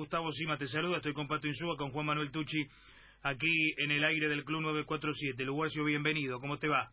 Gustavo 0.00 0.32
Sima 0.32 0.56
te 0.56 0.66
saluda, 0.66 0.96
estoy 0.96 1.12
con 1.12 1.28
Pato 1.28 1.46
Insúa, 1.46 1.76
con 1.76 1.90
Juan 1.90 2.06
Manuel 2.06 2.32
Tucci, 2.32 2.66
aquí 3.20 3.74
en 3.76 3.90
el 3.90 4.02
aire 4.02 4.30
del 4.30 4.46
Club 4.46 4.62
947. 4.62 5.44
Luguacio, 5.44 5.84
bienvenido, 5.84 6.40
¿cómo 6.40 6.58
te 6.58 6.68
va? 6.68 6.90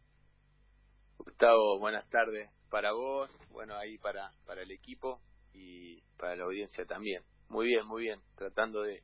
Gustavo, 1.18 1.80
buenas 1.80 2.06
tardes 2.10 2.50
para 2.70 2.92
vos, 2.92 3.32
bueno, 3.52 3.78
ahí 3.78 3.98
para, 3.98 4.32
para 4.46 4.64
el 4.64 4.72
equipo 4.72 5.22
y 5.54 6.02
para 6.18 6.36
la 6.36 6.44
audiencia 6.44 6.84
también. 6.84 7.24
Muy 7.48 7.68
bien, 7.68 7.88
muy 7.88 8.04
bien, 8.04 8.20
tratando 8.36 8.82
de, 8.82 9.02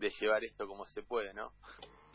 de 0.00 0.10
llevar 0.20 0.42
esto 0.42 0.66
como 0.66 0.84
se 0.86 1.04
puede, 1.04 1.32
¿no? 1.32 1.52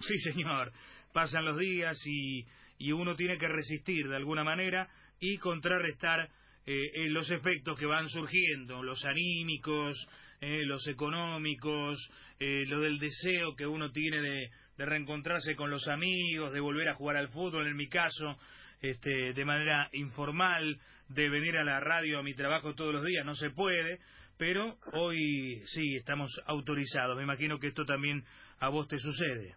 Sí, 0.01 0.17
señor. 0.17 0.73
Pasan 1.13 1.45
los 1.45 1.57
días 1.57 1.97
y, 2.05 2.45
y 2.77 2.91
uno 2.91 3.15
tiene 3.15 3.37
que 3.37 3.47
resistir 3.47 4.09
de 4.09 4.17
alguna 4.17 4.43
manera 4.43 4.85
y 5.21 5.37
contrarrestar 5.37 6.29
eh, 6.65 7.07
los 7.07 7.31
efectos 7.31 7.79
que 7.79 7.85
van 7.85 8.09
surgiendo, 8.09 8.83
los 8.83 9.05
anímicos, 9.05 9.95
eh, 10.41 10.65
los 10.65 10.85
económicos, 10.87 11.97
eh, 12.39 12.65
lo 12.67 12.81
del 12.81 12.99
deseo 12.99 13.55
que 13.55 13.65
uno 13.65 13.91
tiene 13.91 14.21
de, 14.21 14.49
de, 14.77 14.85
reencontrarse 14.85 15.55
con 15.55 15.69
los 15.69 15.87
amigos, 15.87 16.51
de 16.51 16.59
volver 16.59 16.89
a 16.89 16.95
jugar 16.95 17.17
al 17.17 17.29
fútbol, 17.29 17.67
en 17.67 17.77
mi 17.77 17.87
caso, 17.87 18.37
este, 18.81 19.33
de 19.33 19.45
manera 19.45 19.87
informal, 19.93 20.79
de 21.09 21.29
venir 21.29 21.57
a 21.57 21.63
la 21.63 21.79
radio 21.79 22.19
a 22.19 22.23
mi 22.23 22.33
trabajo 22.33 22.73
todos 22.73 22.93
los 22.93 23.03
días, 23.03 23.25
no 23.25 23.35
se 23.35 23.51
puede, 23.51 23.99
pero 24.37 24.79
hoy 24.93 25.61
sí 25.65 25.95
estamos 25.95 26.31
autorizados. 26.45 27.15
Me 27.15 27.23
imagino 27.23 27.59
que 27.59 27.67
esto 27.67 27.85
también 27.85 28.25
a 28.59 28.69
vos 28.69 28.87
te 28.87 28.97
sucede. 28.97 29.55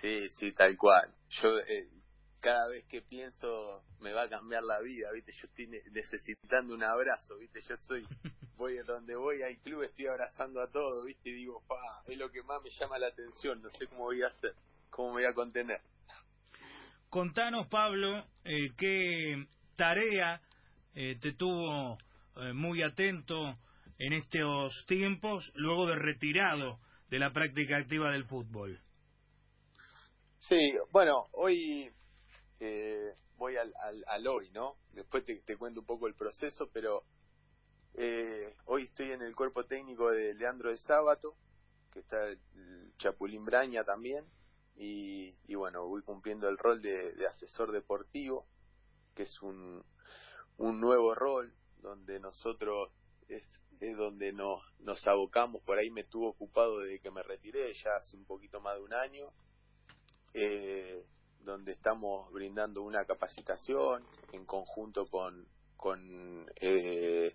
Sí, 0.00 0.28
sí, 0.30 0.52
tal 0.52 0.76
cual. 0.76 1.14
Yo 1.42 1.58
eh, 1.58 1.88
cada 2.40 2.68
vez 2.68 2.84
que 2.86 3.02
pienso 3.02 3.84
me 4.00 4.12
va 4.12 4.22
a 4.22 4.28
cambiar 4.28 4.62
la 4.62 4.80
vida, 4.80 5.10
¿viste? 5.12 5.32
Yo 5.32 5.46
estoy 5.48 5.68
necesitando 5.92 6.74
un 6.74 6.82
abrazo, 6.82 7.36
¿viste? 7.38 7.60
Yo 7.68 7.76
soy, 7.76 8.06
voy 8.58 8.76
a 8.76 8.82
donde 8.82 9.14
voy 9.16 9.40
al 9.42 9.56
club, 9.58 9.84
estoy 9.84 10.08
abrazando 10.08 10.60
a 10.60 10.70
todo, 10.70 11.04
¿viste? 11.04 11.30
Y 11.30 11.34
digo, 11.34 11.62
pa, 11.66 12.02
es 12.06 12.18
lo 12.18 12.30
que 12.30 12.42
más 12.42 12.60
me 12.62 12.70
llama 12.70 12.98
la 12.98 13.06
atención, 13.06 13.62
no 13.62 13.70
sé 13.70 13.86
cómo 13.86 14.04
voy 14.04 14.22
a 14.22 14.26
hacer, 14.26 14.52
cómo 14.90 15.10
me 15.10 15.22
voy 15.22 15.24
a 15.24 15.32
contener. 15.32 15.80
Contanos, 17.08 17.68
Pablo, 17.68 18.26
eh, 18.44 18.72
qué 18.76 19.46
tarea 19.76 20.42
eh, 20.94 21.16
te 21.20 21.32
tuvo 21.32 21.96
eh, 22.36 22.52
muy 22.52 22.82
atento 22.82 23.54
en 23.98 24.12
estos 24.12 24.84
tiempos, 24.86 25.50
luego 25.54 25.86
de 25.86 25.94
retirado 25.94 26.80
de 27.08 27.18
la 27.18 27.32
práctica 27.32 27.78
activa 27.78 28.10
del 28.10 28.24
fútbol. 28.24 28.80
Sí, 30.38 30.72
bueno, 30.90 31.26
hoy 31.32 31.90
eh, 32.60 33.14
voy 33.36 33.56
al, 33.56 33.72
al, 34.06 34.26
hoy, 34.26 34.50
¿no? 34.50 34.74
Después 34.92 35.24
te, 35.24 35.40
te, 35.40 35.56
cuento 35.56 35.80
un 35.80 35.86
poco 35.86 36.08
el 36.08 36.14
proceso, 36.14 36.68
pero 36.72 37.04
eh, 37.94 38.54
hoy 38.66 38.84
estoy 38.84 39.12
en 39.12 39.22
el 39.22 39.34
cuerpo 39.34 39.64
técnico 39.64 40.10
de 40.10 40.34
Leandro 40.34 40.70
de 40.70 40.76
Sábato, 40.78 41.34
que 41.92 42.00
está 42.00 42.28
el 42.28 42.38
Chapulín 42.98 43.44
Braña 43.44 43.84
también, 43.84 44.24
y, 44.76 45.34
y 45.46 45.54
bueno, 45.54 45.86
voy 45.86 46.02
cumpliendo 46.02 46.48
el 46.48 46.58
rol 46.58 46.80
de, 46.80 47.14
asesor 47.26 47.72
deportivo, 47.72 48.46
que 49.14 49.24
es 49.24 49.42
un, 49.42 49.84
un 50.58 50.80
nuevo 50.80 51.14
rol 51.14 51.52
donde 51.78 52.20
nosotros 52.20 52.90
es, 53.28 53.42
donde 53.80 54.32
nos, 54.32 54.62
nos 54.80 55.06
abocamos, 55.06 55.62
por 55.62 55.78
ahí 55.78 55.90
me 55.90 56.04
tuvo 56.04 56.28
ocupado 56.28 56.80
desde 56.80 57.00
que 57.00 57.10
me 57.10 57.22
retiré, 57.22 57.74
ya 57.74 57.96
hace 57.96 58.16
un 58.16 58.24
poquito 58.24 58.60
más 58.60 58.76
de 58.76 58.82
un 58.82 58.94
año. 58.94 59.32
Eh, 60.34 61.04
donde 61.48 61.72
estamos 61.72 62.30
brindando 62.30 62.82
una 62.82 63.06
capacitación 63.06 64.04
en 64.32 64.44
conjunto 64.44 65.06
con, 65.06 65.48
con 65.76 66.46
eh, 66.60 67.34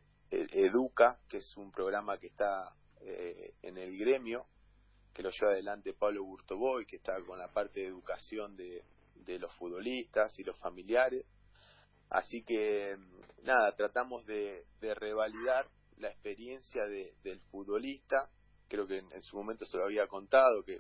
Educa, 0.52 1.20
que 1.30 1.38
es 1.38 1.58
un 1.58 1.72
programa 1.72 2.18
que 2.18 2.28
está 2.28 2.74
eh, 3.02 3.54
en 3.62 3.78
el 3.78 3.98
gremio, 3.98 4.46
que 5.14 5.22
lo 5.22 5.30
lleva 5.30 5.52
adelante 5.52 5.94
Pablo 5.94 6.24
Burtoboy, 6.24 6.86
que 6.86 6.96
está 6.96 7.22
con 7.26 7.38
la 7.38 7.50
parte 7.50 7.82
de 7.82 7.88
educación 7.88 8.56
de, 8.56 8.84
de 9.16 9.40
los 9.40 9.54
futbolistas 9.56 10.38
y 10.40 10.44
los 10.44 10.58
familiares. 10.60 11.26
Así 12.10 12.44
que, 12.44 12.98
nada, 13.44 13.76
tratamos 13.76 14.26
de, 14.26 14.66
revalidar 14.82 15.68
la 15.98 16.10
experiencia 16.10 16.84
de, 16.86 17.14
del 17.24 17.40
futbolista. 17.52 18.30
Creo 18.68 18.88
que 18.88 18.98
en, 18.98 19.24
su 19.24 19.38
momento 19.38 19.66
se 19.66 19.78
lo 19.78 19.86
había 19.86 20.08
contado, 20.08 20.64
que 20.64 20.80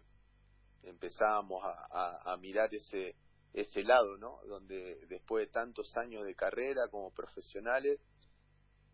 empezábamos 0.84 1.64
a, 1.64 1.88
a, 1.92 2.34
a 2.34 2.38
mirar 2.38 2.74
ese, 2.74 3.16
ese 3.54 3.84
lado, 3.84 4.18
¿no? 4.18 4.40
Donde 4.48 5.06
después 5.08 5.46
de 5.46 5.52
tantos 5.52 5.96
años 5.98 6.24
de 6.24 6.36
carrera 6.36 6.88
como 6.90 7.12
profesionales, 7.12 8.00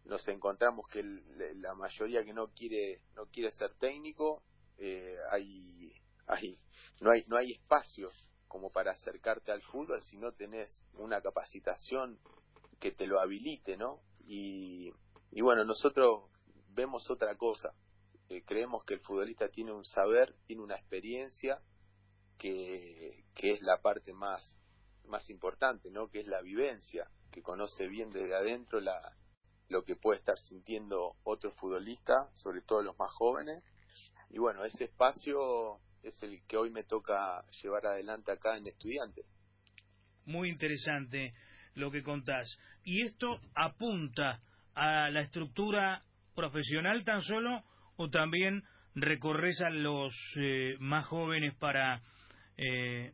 nos 0.05 0.27
encontramos 0.27 0.87
que 0.87 0.99
el, 0.99 1.61
la 1.61 1.73
mayoría 1.75 2.23
que 2.23 2.33
no 2.33 2.47
quiere 2.47 3.01
no 3.15 3.25
quiere 3.27 3.51
ser 3.51 3.73
técnico, 3.75 4.43
eh, 4.77 5.17
hay, 5.31 5.93
hay, 6.27 6.59
no 7.01 7.11
hay 7.11 7.23
no 7.27 7.37
hay 7.37 7.53
espacio 7.53 8.09
como 8.47 8.69
para 8.71 8.91
acercarte 8.91 9.51
al 9.51 9.61
fútbol 9.61 10.01
si 10.01 10.17
no 10.17 10.31
tenés 10.33 10.83
una 10.93 11.21
capacitación 11.21 12.19
que 12.79 12.91
te 12.91 13.05
lo 13.05 13.19
habilite, 13.19 13.77
¿no? 13.77 14.01
Y, 14.25 14.91
y 15.31 15.41
bueno, 15.41 15.63
nosotros 15.63 16.29
vemos 16.69 17.09
otra 17.09 17.35
cosa. 17.35 17.73
Eh, 18.29 18.43
creemos 18.45 18.83
que 18.85 18.95
el 18.95 19.01
futbolista 19.01 19.49
tiene 19.49 19.71
un 19.71 19.85
saber, 19.85 20.35
tiene 20.45 20.63
una 20.63 20.75
experiencia 20.75 21.61
que, 22.37 23.25
que 23.35 23.53
es 23.53 23.61
la 23.61 23.81
parte 23.81 24.13
más, 24.13 24.55
más 25.05 25.29
importante, 25.29 25.91
¿no? 25.91 26.09
Que 26.09 26.21
es 26.21 26.27
la 26.27 26.41
vivencia, 26.41 27.09
que 27.31 27.41
conoce 27.41 27.87
bien 27.87 28.11
desde 28.11 28.35
adentro 28.35 28.79
la, 28.79 29.15
lo 29.69 29.83
que 29.83 29.95
puede 29.95 30.19
estar 30.19 30.37
sintiendo 30.37 31.15
otro 31.23 31.51
futbolista, 31.51 32.29
sobre 32.33 32.61
todo 32.61 32.81
los 32.81 32.97
más 32.97 33.11
jóvenes. 33.11 33.63
Y 34.31 34.39
bueno, 34.39 34.65
ese 34.65 34.85
espacio 34.85 35.79
es 36.03 36.21
el 36.23 36.41
que 36.47 36.57
hoy 36.57 36.71
me 36.71 36.83
toca 36.83 37.43
llevar 37.61 37.85
adelante 37.85 38.31
acá 38.31 38.57
en 38.57 38.67
Estudiantes. 38.67 39.25
Muy 40.25 40.49
interesante 40.49 41.31
lo 41.75 41.91
que 41.91 42.03
contás. 42.03 42.57
¿Y 42.83 43.03
esto 43.03 43.39
apunta 43.55 44.41
a 44.73 45.09
la 45.09 45.21
estructura 45.21 46.03
profesional 46.35 47.03
tan 47.03 47.21
solo 47.21 47.63
o 47.97 48.09
también 48.09 48.63
recorres 48.95 49.61
a 49.61 49.69
los 49.69 50.13
eh, 50.37 50.75
más 50.79 51.05
jóvenes 51.05 51.55
para 51.55 52.01
eh, 52.57 53.13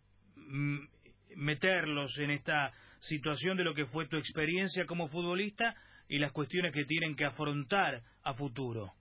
meterlos 1.36 2.18
en 2.20 2.32
esta 2.32 2.72
situación 3.02 3.58
de 3.58 3.64
lo 3.64 3.74
que 3.74 3.86
fue 3.86 4.08
tu 4.08 4.18
experiencia 4.18 4.86
como 4.86 5.08
futbolista 5.08 5.76
y 6.08 6.20
las 6.20 6.32
cuestiones 6.32 6.74
que 6.74 6.86
tienen 6.86 7.16
que 7.16 7.26
afrontar 7.26 8.04
a 8.24 8.34
futuro. 8.34 8.94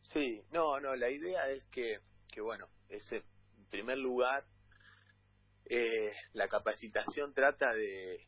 Sí, 0.00 0.42
no, 0.52 0.80
no, 0.80 0.96
la 0.96 1.10
idea 1.10 1.48
es 1.50 1.64
que, 1.66 1.98
que 2.32 2.40
bueno, 2.40 2.68
ese, 2.88 3.16
en 3.56 3.66
primer 3.70 3.98
lugar, 3.98 4.44
eh, 5.66 6.12
la 6.32 6.48
capacitación 6.48 7.32
trata 7.32 7.72
de, 7.72 8.26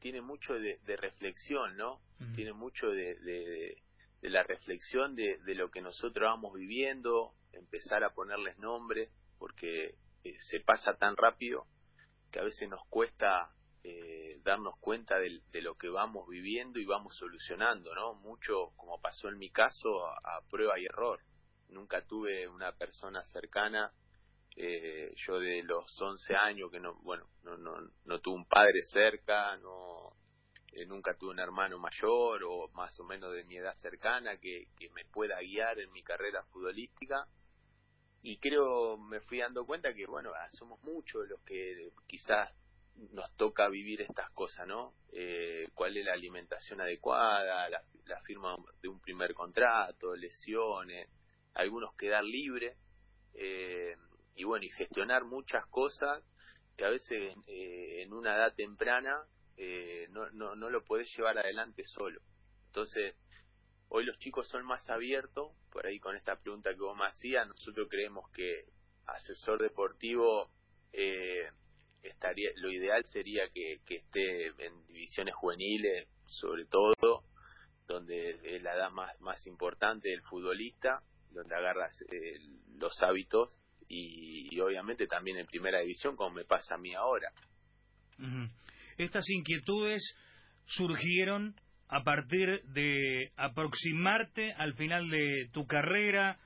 tiene 0.00 0.20
mucho 0.20 0.54
de, 0.54 0.78
de 0.84 0.96
reflexión, 0.96 1.76
¿no? 1.76 1.94
Uh 1.94 2.24
-huh. 2.24 2.34
Tiene 2.34 2.52
mucho 2.52 2.88
de, 2.88 3.14
de, 3.20 3.82
de 4.20 4.30
la 4.30 4.42
reflexión 4.42 5.14
de, 5.14 5.38
de, 5.44 5.54
lo 5.54 5.70
que 5.70 5.80
nosotros 5.80 6.28
vamos 6.28 6.52
viviendo, 6.54 7.32
empezar 7.52 8.04
a 8.04 8.10
ponerles 8.10 8.58
nombre, 8.58 9.08
porque 9.38 9.94
eh, 10.24 10.36
se 10.50 10.60
pasa 10.60 10.94
tan 10.94 11.16
rápido 11.16 11.66
que 12.30 12.40
a 12.40 12.44
veces 12.44 12.68
nos 12.68 12.80
cuesta 12.88 13.48
eh, 13.84 14.40
darnos 14.42 14.76
cuenta 14.80 15.18
de, 15.18 15.40
lo 15.62 15.76
que 15.76 15.88
vamos 15.88 16.28
viviendo 16.28 16.78
y 16.78 16.84
vamos 16.84 17.16
solucionando, 17.16 17.94
¿no? 17.94 18.14
Mucho, 18.14 18.72
como 18.76 19.00
pasó 19.00 19.28
en 19.28 19.38
mi 19.38 19.50
caso, 19.50 20.06
a, 20.06 20.40
prueba 20.50 20.78
y 20.78 20.86
error. 20.86 21.20
Nunca 21.68 22.02
tuve 22.02 22.48
una 22.48 22.72
persona 22.72 23.22
cercana, 23.24 23.92
eh, 24.56 25.12
yo 25.16 25.38
de 25.38 25.62
los 25.62 26.00
11 26.00 26.34
años 26.34 26.70
que 26.70 26.80
no, 26.80 26.94
bueno, 27.02 27.28
no, 27.42 27.56
no, 27.56 27.76
no 28.04 28.20
tuve 28.20 28.34
un 28.36 28.46
padre 28.46 28.82
cerca, 28.82 29.56
no, 29.58 30.14
eh, 30.72 30.86
nunca 30.86 31.14
tuve 31.14 31.30
un 31.30 31.40
hermano 31.40 31.78
mayor 31.78 32.42
o 32.44 32.68
más 32.74 32.98
o 33.00 33.04
menos 33.04 33.32
de 33.32 33.44
mi 33.44 33.56
edad 33.56 33.74
cercana 33.76 34.38
que, 34.38 34.68
que 34.78 34.90
me 34.90 35.04
pueda 35.04 35.40
guiar 35.40 35.78
en 35.78 35.90
mi 35.92 36.02
carrera 36.02 36.42
futbolística 36.44 37.26
y 38.22 38.38
creo 38.38 38.96
me 38.96 39.20
fui 39.20 39.38
dando 39.38 39.64
cuenta 39.64 39.94
que 39.94 40.06
bueno 40.06 40.30
somos 40.50 40.82
muchos 40.82 41.26
los 41.28 41.40
que 41.42 41.90
quizás 42.06 42.50
nos 43.12 43.34
toca 43.36 43.68
vivir 43.68 44.02
estas 44.02 44.30
cosas 44.30 44.66
no 44.66 44.94
eh, 45.12 45.68
cuál 45.74 45.96
es 45.96 46.04
la 46.04 46.12
alimentación 46.12 46.80
adecuada 46.80 47.68
la, 47.68 47.82
firma 48.24 48.56
de 48.82 48.88
un 48.88 49.00
primer 49.00 49.32
contrato 49.34 50.14
lesiones 50.14 51.08
algunos 51.54 51.94
quedar 51.94 52.24
libre 52.24 52.76
eh, 53.34 53.96
y 54.34 54.44
bueno 54.44 54.64
y 54.64 54.70
gestionar 54.70 55.24
muchas 55.24 55.66
cosas 55.66 56.22
que 56.76 56.84
a 56.84 56.90
veces 56.90 57.34
eh, 57.46 58.02
en 58.02 58.12
una 58.12 58.36
edad 58.36 58.54
temprana 58.54 59.16
eh, 59.56 60.06
no, 60.10 60.30
no, 60.30 60.54
no 60.54 60.70
lo 60.70 60.84
podés 60.84 61.12
llevar 61.16 61.36
adelante 61.36 61.82
solo. 61.82 62.20
Entonces 62.66 63.16
Hoy 63.90 64.04
los 64.04 64.18
chicos 64.18 64.46
son 64.48 64.66
más 64.66 64.88
abiertos, 64.90 65.52
por 65.70 65.86
ahí 65.86 65.98
con 65.98 66.14
esta 66.14 66.36
pregunta 66.36 66.74
que 66.74 66.80
vos 66.80 66.96
me 66.96 67.06
hacías, 67.06 67.48
nosotros 67.48 67.88
creemos 67.90 68.30
que 68.32 68.66
asesor 69.06 69.62
deportivo 69.62 70.50
eh, 70.92 71.50
estaría, 72.02 72.50
lo 72.56 72.70
ideal 72.70 73.04
sería 73.04 73.48
que, 73.52 73.80
que 73.86 73.96
esté 73.96 74.46
en 74.64 74.86
divisiones 74.86 75.34
juveniles, 75.34 76.08
sobre 76.26 76.66
todo, 76.66 77.24
donde 77.86 78.38
es 78.42 78.62
la 78.62 78.74
edad 78.74 78.90
más, 78.90 79.18
más 79.20 79.46
importante 79.46 80.10
del 80.10 80.22
futbolista, 80.22 81.02
donde 81.30 81.54
agarras 81.54 82.00
eh, 82.02 82.38
los 82.78 82.92
hábitos 83.02 83.58
y, 83.88 84.60
obviamente 84.60 85.06
también 85.06 85.38
en 85.38 85.46
primera 85.46 85.80
división, 85.80 86.16
como 86.16 86.34
me 86.34 86.44
pasa 86.44 86.74
a 86.74 86.78
mí 86.78 86.94
ahora. 86.94 87.32
Estas 88.98 89.28
inquietudes 89.30 90.02
surgieron 90.66 91.54
a 91.88 92.02
partir 92.02 92.62
de 92.64 93.32
aproximarte 93.36 94.52
al 94.52 94.74
final 94.74 95.08
de 95.08 95.48
tu 95.52 95.66
carrera, 95.66 96.38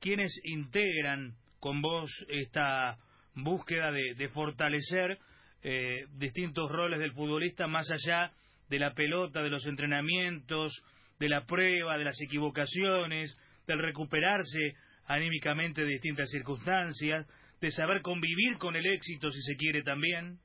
quienes 0.00 0.32
integran 0.44 1.34
con 1.60 1.82
vos 1.82 2.10
esta 2.28 2.96
búsqueda 3.36 3.92
de, 3.92 4.28
fortalecer 4.28 5.18
eh, 5.62 6.06
distintos 6.14 6.70
roles 6.70 6.98
del 6.98 7.12
futbolista 7.12 7.66
más 7.66 7.88
allá 7.90 8.32
de 8.68 8.78
la 8.78 8.94
pelota, 8.94 9.42
de 9.42 9.50
los 9.50 9.66
entrenamientos, 9.66 10.82
de 11.18 11.28
la 11.28 11.44
prueba, 11.46 11.96
de 11.96 12.04
las 12.04 12.20
equivocaciones, 12.20 13.38
del 13.66 13.78
recuperarse 13.78 14.74
anímicamente 15.06 15.82
de 15.82 15.88
distintas 15.88 16.28
circunstancias, 16.30 17.26
de 17.60 17.70
saber 17.70 18.02
convivir 18.02 18.58
con 18.58 18.76
el 18.76 18.86
éxito 18.86 19.30
si 19.30 19.40
se 19.42 19.56
quiere 19.56 19.82
también. 19.82 20.38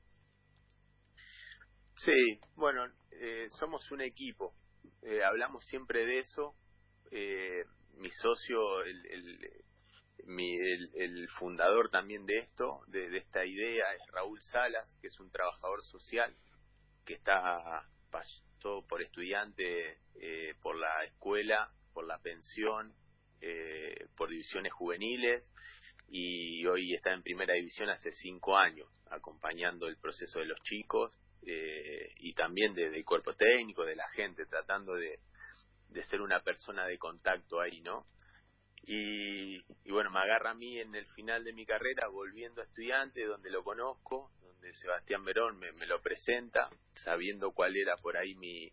Sí, 1.96 2.38
bueno, 2.54 2.86
eh, 3.10 3.46
somos 3.58 3.90
un 3.90 4.00
equipo, 4.00 4.54
eh, 5.02 5.22
hablamos 5.22 5.64
siempre 5.66 6.06
de 6.06 6.18
eso. 6.20 6.54
Eh, 7.10 7.64
mi 7.98 8.10
socio, 8.10 8.82
el, 8.84 9.06
el, 9.06 9.38
fundador 11.38 11.90
también 11.90 12.26
de 12.26 12.38
esto, 12.38 12.80
de, 12.88 13.16
esta 13.16 13.44
idea, 13.44 13.92
es 13.94 14.02
Raúl 14.12 14.40
Salas, 14.40 14.96
que 15.00 15.08
es 15.08 15.20
un 15.20 15.30
trabajador 15.30 15.82
social 15.84 16.34
que 17.04 17.14
está 17.14 17.86
pasó 18.10 18.84
por 18.88 19.02
estudiante, 19.02 19.98
por 20.60 20.76
la 20.76 21.04
escuela, 21.04 21.70
por 21.92 22.06
la 22.06 22.18
pensión, 22.18 22.94
por 24.16 24.30
divisiones 24.30 24.72
juveniles 24.72 25.52
y 26.14 26.66
hoy 26.66 26.94
está 26.94 27.14
en 27.14 27.22
primera 27.22 27.54
división 27.54 27.88
hace 27.88 28.12
cinco 28.12 28.58
años, 28.58 28.86
acompañando 29.10 29.88
el 29.88 29.96
proceso 29.96 30.40
de 30.40 30.44
los 30.44 30.60
chicos 30.62 31.18
eh, 31.46 32.12
y 32.18 32.34
también 32.34 32.74
de, 32.74 32.90
del 32.90 33.04
cuerpo 33.04 33.34
técnico, 33.34 33.82
de 33.84 33.96
la 33.96 34.06
gente, 34.08 34.44
tratando 34.44 34.92
de, 34.92 35.20
de 35.88 36.02
ser 36.02 36.20
una 36.20 36.40
persona 36.40 36.86
de 36.86 36.98
contacto 36.98 37.60
ahí, 37.60 37.80
¿no? 37.80 38.04
Y, 38.84 39.56
y, 39.84 39.90
bueno, 39.90 40.10
me 40.10 40.20
agarra 40.20 40.50
a 40.50 40.54
mí 40.54 40.78
en 40.78 40.94
el 40.94 41.06
final 41.14 41.44
de 41.44 41.52
mi 41.52 41.64
carrera, 41.64 42.08
volviendo 42.08 42.60
a 42.60 42.64
estudiante, 42.64 43.24
donde 43.24 43.50
lo 43.50 43.62
conozco, 43.62 44.32
donde 44.40 44.72
Sebastián 44.74 45.24
Verón 45.24 45.58
me, 45.58 45.72
me 45.72 45.86
lo 45.86 46.00
presenta, 46.00 46.68
sabiendo 46.94 47.52
cuál 47.52 47.76
era 47.76 47.96
por 47.96 48.16
ahí 48.16 48.34
mi, 48.34 48.72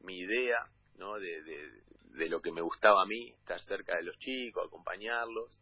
mi 0.00 0.20
idea, 0.20 0.66
¿no? 0.96 1.18
De, 1.18 1.42
de, 1.42 1.70
de, 2.16 2.28
lo 2.28 2.40
que 2.40 2.52
me 2.52 2.62
gustaba 2.62 3.02
a 3.02 3.06
mí, 3.06 3.30
estar 3.30 3.60
cerca 3.60 3.96
de 3.96 4.04
los 4.04 4.18
chicos, 4.18 4.66
acompañarlos. 4.66 5.58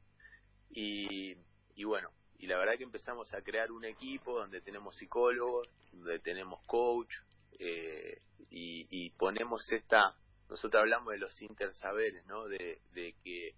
Y, 0.71 1.37
y 1.75 1.85
bueno, 1.85 2.11
y 2.39 2.47
la 2.47 2.59
verdad 2.59 2.79
que 2.79 2.85
empezamos 2.85 3.33
a 3.35 3.43
crear 3.43 3.71
un 3.71 3.85
equipo 3.85 4.39
donde 4.39 4.61
tenemos 4.63 4.97
psicólogos, 4.97 5.69
donde 5.93 6.21
tenemos 6.21 6.65
coach 6.67 7.13
eh, 7.59 8.23
y, 8.49 9.11
ponemos 9.11 9.71
esta, 9.71 10.17
nosotros 10.49 10.81
hablamos 10.81 11.13
de 11.13 11.19
los 11.19 11.43
intersaberes, 11.43 12.25
¿no? 12.27 12.49
De, 12.49 12.81
que 13.23 13.55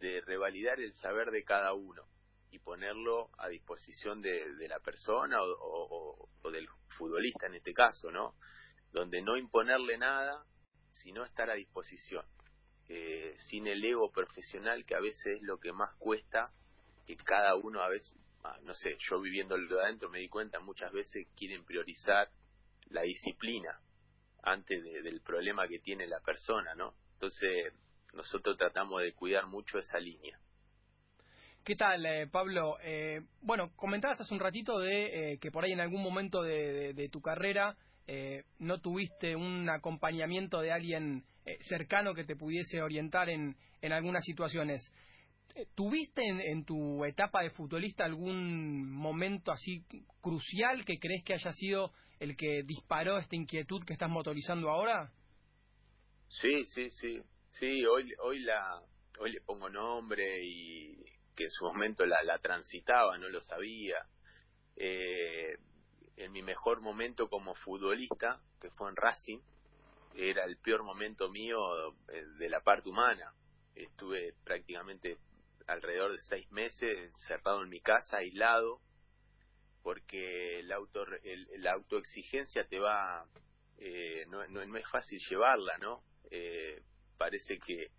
de 0.00 0.20
revalidar 0.22 0.80
el 0.80 0.92
saber 0.94 1.30
de 1.30 1.44
cada 1.44 1.74
uno 1.74 2.02
y 2.50 2.58
ponerlo 2.58 3.30
a 3.38 3.48
disposición 3.48 4.20
de, 4.22 4.68
la 4.68 4.80
persona 4.80 5.38
o, 5.40 6.28
del 6.50 6.66
futbolista 6.96 7.46
en 7.46 7.54
este 7.54 7.72
caso, 7.72 8.10
¿no? 8.10 8.34
Donde 8.92 9.22
no 9.22 9.36
imponerle 9.36 9.98
nada, 9.98 10.44
sino 10.92 11.24
estar 11.24 11.48
a 11.50 11.54
disposición, 11.54 12.24
eh, 12.88 13.36
sin 13.38 13.68
el 13.68 13.84
ego 13.84 14.10
profesional 14.10 14.84
que 14.84 14.96
a 14.96 15.00
veces 15.00 15.36
es 15.36 15.42
lo 15.42 15.58
que 15.58 15.72
más 15.72 15.94
cuesta 15.98 16.50
que 17.06 17.16
cada 17.16 17.54
uno 17.54 17.82
a 17.82 17.88
veces, 17.88 18.18
ah, 18.42 18.58
no 18.62 18.74
sé, 18.74 18.96
yo 18.98 19.20
viviendo 19.20 19.56
de 19.56 19.80
adentro 19.80 20.10
me 20.10 20.18
di 20.18 20.28
cuenta, 20.28 20.58
muchas 20.58 20.92
veces 20.92 21.28
quieren 21.36 21.64
priorizar 21.64 22.28
la 22.88 23.02
disciplina 23.02 23.80
antes 24.42 24.82
del 24.82 25.20
problema 25.20 25.68
que 25.68 25.78
tiene 25.78 26.06
la 26.06 26.20
persona, 26.20 26.74
¿no? 26.74 26.94
Entonces, 27.14 27.72
nosotros 28.12 28.56
tratamos 28.56 29.02
de 29.02 29.12
cuidar 29.12 29.46
mucho 29.46 29.78
esa 29.78 29.98
línea. 29.98 30.38
¿Qué 31.64 31.76
tal, 31.76 32.06
eh, 32.06 32.26
Pablo? 32.26 32.78
Eh, 32.82 33.20
bueno, 33.42 33.70
comentabas 33.76 34.20
hace 34.20 34.32
un 34.32 34.40
ratito 34.40 34.78
de 34.78 35.32
eh, 35.32 35.38
que 35.38 35.50
por 35.50 35.64
ahí 35.64 35.72
en 35.72 35.80
algún 35.80 36.02
momento 36.02 36.42
de, 36.42 37.08
tu 37.12 37.20
carrera 37.20 37.76
no 38.58 38.80
tuviste 38.80 39.36
un 39.36 39.70
acompañamiento 39.70 40.60
de 40.60 40.72
alguien 40.72 41.22
cercano 41.60 42.12
que 42.12 42.24
te 42.24 42.34
pudiese 42.34 42.82
orientar 42.82 43.30
en, 43.30 43.56
en 43.82 43.92
algunas 43.92 44.24
situaciones. 44.24 44.90
Eh, 45.54 45.66
¿Tuviste 45.74 46.22
en, 46.24 46.64
tu 46.64 47.04
etapa 47.04 47.42
de 47.42 47.50
futbolista 47.50 48.04
algún 48.04 48.88
momento 48.90 49.50
así 49.50 49.84
crucial 50.20 50.84
que 50.84 50.98
crees 50.98 51.24
que 51.24 51.34
haya 51.34 51.52
sido 51.52 51.92
el 52.20 52.36
que 52.36 52.62
disparó 52.62 53.18
esta 53.18 53.34
inquietud 53.34 53.82
que 53.84 53.94
estás 53.94 54.10
motorizando 54.10 54.70
ahora? 54.70 55.10
Sí, 56.28 56.64
sí, 56.66 56.90
sí. 56.90 57.20
Sí, 57.52 57.84
hoy, 57.84 58.14
hoy, 58.20 58.40
la, 58.40 58.82
hoy 59.18 59.32
le 59.32 59.40
pongo 59.40 59.68
nombre 59.68 60.42
y 60.42 60.96
que 61.36 61.44
en 61.44 61.50
su 61.50 61.64
momento 61.64 62.06
la, 62.06 62.22
la 62.22 62.38
transitaba, 62.38 63.18
no 63.18 63.28
lo 63.28 63.40
sabía. 63.40 64.06
Eh, 64.76 65.58
en 66.16 66.32
mi 66.32 66.42
mejor 66.42 66.80
momento 66.80 67.28
como 67.28 67.54
futbolista, 67.54 68.40
que 68.60 68.70
fue 68.70 68.88
en 68.90 68.96
Racing, 68.96 69.40
era 70.14 70.44
el 70.44 70.56
peor 70.58 70.82
momento 70.82 71.28
mío 71.28 71.58
eh, 72.08 72.24
de 72.38 72.48
la 72.48 72.60
parte 72.60 72.88
humana. 72.88 73.32
Estuve 73.74 74.34
prácticamente 74.44 75.18
alrededor 75.66 76.12
de 76.12 76.18
seis 76.18 76.50
meses 76.50 76.98
encerrado 76.98 77.62
en 77.62 77.68
mi 77.68 77.80
casa, 77.80 78.18
aislado, 78.18 78.80
porque 79.82 80.60
el 80.60 80.72
auto, 80.72 81.04
la 81.58 81.72
autoexigencia 81.72 82.64
te 82.66 82.78
va, 82.78 83.24
eh, 83.78 84.24
no, 84.28 84.46
no, 84.48 84.76
es 84.76 84.90
fácil 84.90 85.20
llevarla, 85.28 85.78
¿no? 85.78 86.02
Eh, 86.30 86.82
parece 87.20 87.58
que, 87.58 87.90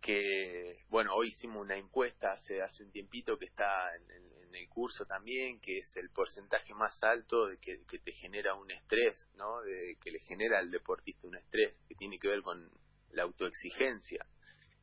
que, 0.00 0.78
bueno, 0.88 1.14
hoy 1.14 1.28
hicimos 1.28 1.60
una 1.60 1.76
encuesta 1.76 2.32
hace, 2.32 2.62
hace 2.62 2.82
un 2.82 2.90
tiempito 2.90 3.36
que 3.36 3.44
está 3.44 3.94
en, 3.94 4.54
el 4.54 4.68
curso 4.68 5.06
también, 5.06 5.60
que 5.60 5.78
es 5.78 5.96
el 5.96 6.10
porcentaje 6.10 6.74
más 6.74 7.02
alto 7.02 7.46
de 7.46 7.58
que, 7.58 7.84
que 7.88 7.98
te 7.98 8.12
genera 8.12 8.54
un 8.54 8.70
estrés, 8.70 9.26
¿no? 9.34 9.62
De, 9.62 9.96
que 9.98 10.10
le 10.10 10.18
genera 10.20 10.58
al 10.58 10.70
deportista 10.70 11.26
un 11.26 11.36
estrés, 11.36 11.74
que 11.88 11.94
tiene 11.94 12.18
que 12.18 12.28
ver 12.28 12.42
con 12.42 12.70
la 13.12 13.22
autoexigencia 13.22 14.26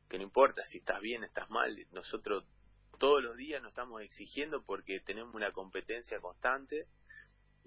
que 0.08 0.18
no 0.18 0.24
importa 0.24 0.64
si 0.64 0.78
estás 0.78 1.00
bien, 1.00 1.22
estás 1.22 1.48
mal, 1.50 1.78
nosotros 1.92 2.44
todos 2.98 3.22
los 3.22 3.36
días 3.36 3.62
nos 3.62 3.70
estamos 3.70 4.02
exigiendo 4.02 4.62
porque 4.64 5.00
tenemos 5.00 5.34
una 5.34 5.52
competencia 5.52 6.20
constante 6.20 6.86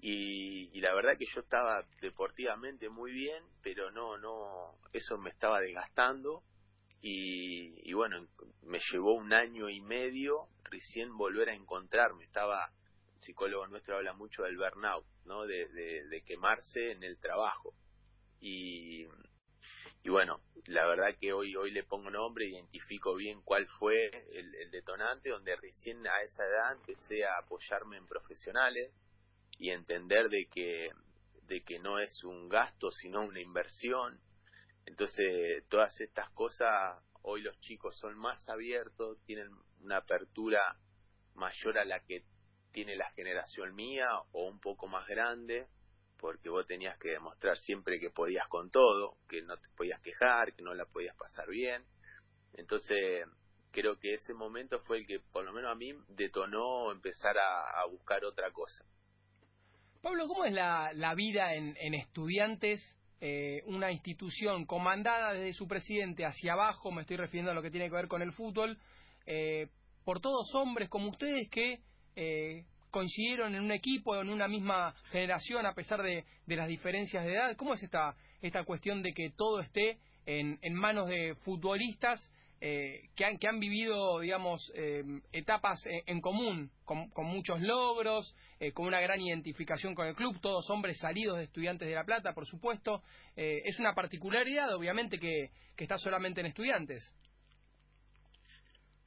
y, 0.06 0.80
la 0.82 0.94
verdad 0.94 1.16
que 1.16 1.24
yo 1.24 1.40
estaba 1.40 1.82
deportivamente 2.02 2.90
muy 2.90 3.10
bien, 3.10 3.42
pero 3.62 3.90
no, 3.90 4.18
no, 4.18 4.78
eso 4.92 5.16
me 5.16 5.30
estaba 5.30 5.60
desgastando 5.62 6.42
y, 7.00 7.90
bueno, 7.94 8.28
me 8.64 8.80
llevó 8.92 9.14
un 9.14 9.32
año 9.32 9.70
y 9.70 9.80
medio 9.80 10.48
recién 10.64 11.16
volver 11.16 11.48
a 11.48 11.54
encontrarme, 11.54 12.24
estaba, 12.24 12.70
el 13.14 13.20
psicólogo 13.22 13.66
nuestro 13.66 13.96
habla 13.96 14.12
mucho 14.12 14.42
del 14.42 14.58
burnout, 14.58 15.06
¿no? 15.24 15.46
de, 15.46 16.22
quemarse 16.26 16.92
en 16.92 17.02
el 17.02 17.18
trabajo 17.18 17.72
y 18.40 19.06
y 20.02 20.10
bueno, 20.10 20.42
la 20.66 20.86
verdad 20.86 21.16
que 21.18 21.32
hoy 21.32 21.56
hoy 21.56 21.70
le 21.70 21.82
pongo 21.82 22.10
nombre, 22.10 22.44
identifico 22.44 23.14
bien 23.14 23.40
cuál 23.40 23.66
fue 23.78 24.10
el, 24.34 24.70
detonante, 24.70 25.30
donde 25.30 25.56
recién 25.56 26.06
a 26.06 26.20
esa 26.20 26.44
edad 26.44 26.72
empecé 26.72 27.24
a 27.24 27.38
apoyarme 27.38 27.96
en 27.96 28.06
profesionales 28.06 28.92
y 29.58 29.70
entender 29.70 30.28
de 30.28 30.46
que 30.46 30.90
de 31.42 31.62
que 31.62 31.78
no 31.78 31.98
es 31.98 32.24
un 32.24 32.48
gasto 32.48 32.90
sino 32.90 33.22
una 33.22 33.40
inversión. 33.40 34.18
Entonces, 34.86 35.64
todas 35.68 36.00
estas 36.00 36.30
cosas 36.30 37.02
hoy 37.22 37.42
los 37.42 37.58
chicos 37.60 37.96
son 37.98 38.16
más 38.18 38.48
abiertos, 38.48 39.18
tienen 39.24 39.50
una 39.80 39.98
apertura 39.98 40.76
mayor 41.34 41.78
a 41.78 41.84
la 41.84 42.00
que 42.00 42.24
tiene 42.72 42.96
la 42.96 43.10
generación 43.12 43.74
mía 43.74 44.08
o 44.32 44.48
un 44.48 44.60
poco 44.60 44.86
más 44.86 45.06
grande 45.06 45.68
porque 46.24 46.48
vos 46.48 46.66
tenías 46.66 46.98
que 46.98 47.10
demostrar 47.10 47.56
siempre 47.58 48.00
que 48.00 48.08
podías 48.08 48.48
con 48.48 48.70
todo, 48.70 49.18
que 49.28 49.42
no 49.42 49.58
te 49.58 49.68
podías 49.76 50.00
quejar, 50.00 50.54
que 50.54 50.62
no 50.62 50.72
la 50.72 50.86
podías 50.86 51.14
pasar 51.16 51.48
bien. 51.50 51.84
Entonces, 52.54 53.26
creo 53.70 53.98
que 53.98 54.14
ese 54.14 54.32
momento 54.32 54.80
fue 54.80 54.98
el 54.98 55.06
que, 55.06 55.20
por 55.20 55.44
lo 55.44 55.52
menos 55.52 55.70
a 55.70 55.74
mí, 55.74 55.92
detonó 56.08 56.90
empezar 56.92 57.36
a, 57.36 57.84
buscar 57.90 58.24
otra 58.24 58.50
cosa. 58.52 58.86
Pablo, 60.04 60.28
¿cómo 60.28 60.44
es 60.44 60.52
la, 60.52 61.14
vida 61.16 61.54
en, 61.54 61.74
en 61.80 61.94
estudiantes? 61.94 62.78
Eh, 63.22 63.62
una 63.64 63.90
institución 63.90 64.66
comandada 64.66 65.32
desde 65.32 65.54
su 65.54 65.66
presidente 65.66 66.26
hacia 66.26 66.52
abajo, 66.52 66.92
me 66.92 67.00
estoy 67.00 67.16
refiriendo 67.16 67.50
a 67.50 67.54
lo 67.54 67.62
que 67.62 67.70
tiene 67.70 67.88
que 67.88 67.96
ver 67.96 68.06
con 68.06 68.20
el 68.20 68.30
fútbol, 68.32 68.76
eh, 69.24 69.68
por 70.04 70.20
todos 70.20 70.54
hombres 70.56 70.90
como 70.90 71.08
ustedes 71.08 71.48
que 71.48 71.78
eh, 72.16 72.66
coincidieron 72.90 73.54
en 73.54 73.62
un 73.62 73.72
equipo, 73.72 74.14
en 74.20 74.28
una 74.28 74.46
misma 74.46 74.94
generación, 75.10 75.64
a 75.64 75.72
pesar 75.72 76.02
de, 76.02 76.22
las 76.48 76.68
diferencias 76.68 77.24
de 77.24 77.32
edad? 77.32 77.56
¿Cómo 77.56 77.72
es 77.72 77.82
esta, 77.82 78.14
esta 78.42 78.62
cuestión 78.64 79.02
de 79.02 79.14
que 79.14 79.30
todo 79.30 79.60
esté 79.60 79.96
en 80.26 80.74
manos 80.74 81.08
de 81.08 81.34
futbolistas 81.36 82.30
eh, 82.60 83.10
que, 83.14 83.24
han, 83.24 83.38
que 83.38 83.46
han 83.46 83.60
vivido, 83.60 84.20
digamos, 84.20 84.72
eh, 84.74 85.02
etapas 85.32 85.82
en, 86.06 86.20
común, 86.20 86.70
con, 86.84 87.10
muchos 87.26 87.60
logros, 87.60 88.34
eh, 88.58 88.72
con 88.72 88.86
una 88.86 89.00
gran 89.00 89.20
identificación 89.20 89.94
con 89.94 90.06
el 90.06 90.14
club, 90.14 90.40
todos 90.40 90.68
hombres 90.70 90.98
salidos 90.98 91.36
de 91.36 91.44
estudiantes 91.44 91.86
de 91.86 91.94
La 91.94 92.04
Plata, 92.04 92.32
por 92.32 92.46
supuesto. 92.46 93.02
es 93.36 93.78
una 93.78 93.94
particularidad, 93.94 94.74
obviamente, 94.74 95.18
que, 95.18 95.50
que 95.76 95.84
está 95.84 95.98
solamente 95.98 96.40
en 96.40 96.46
estudiantes. 96.46 97.12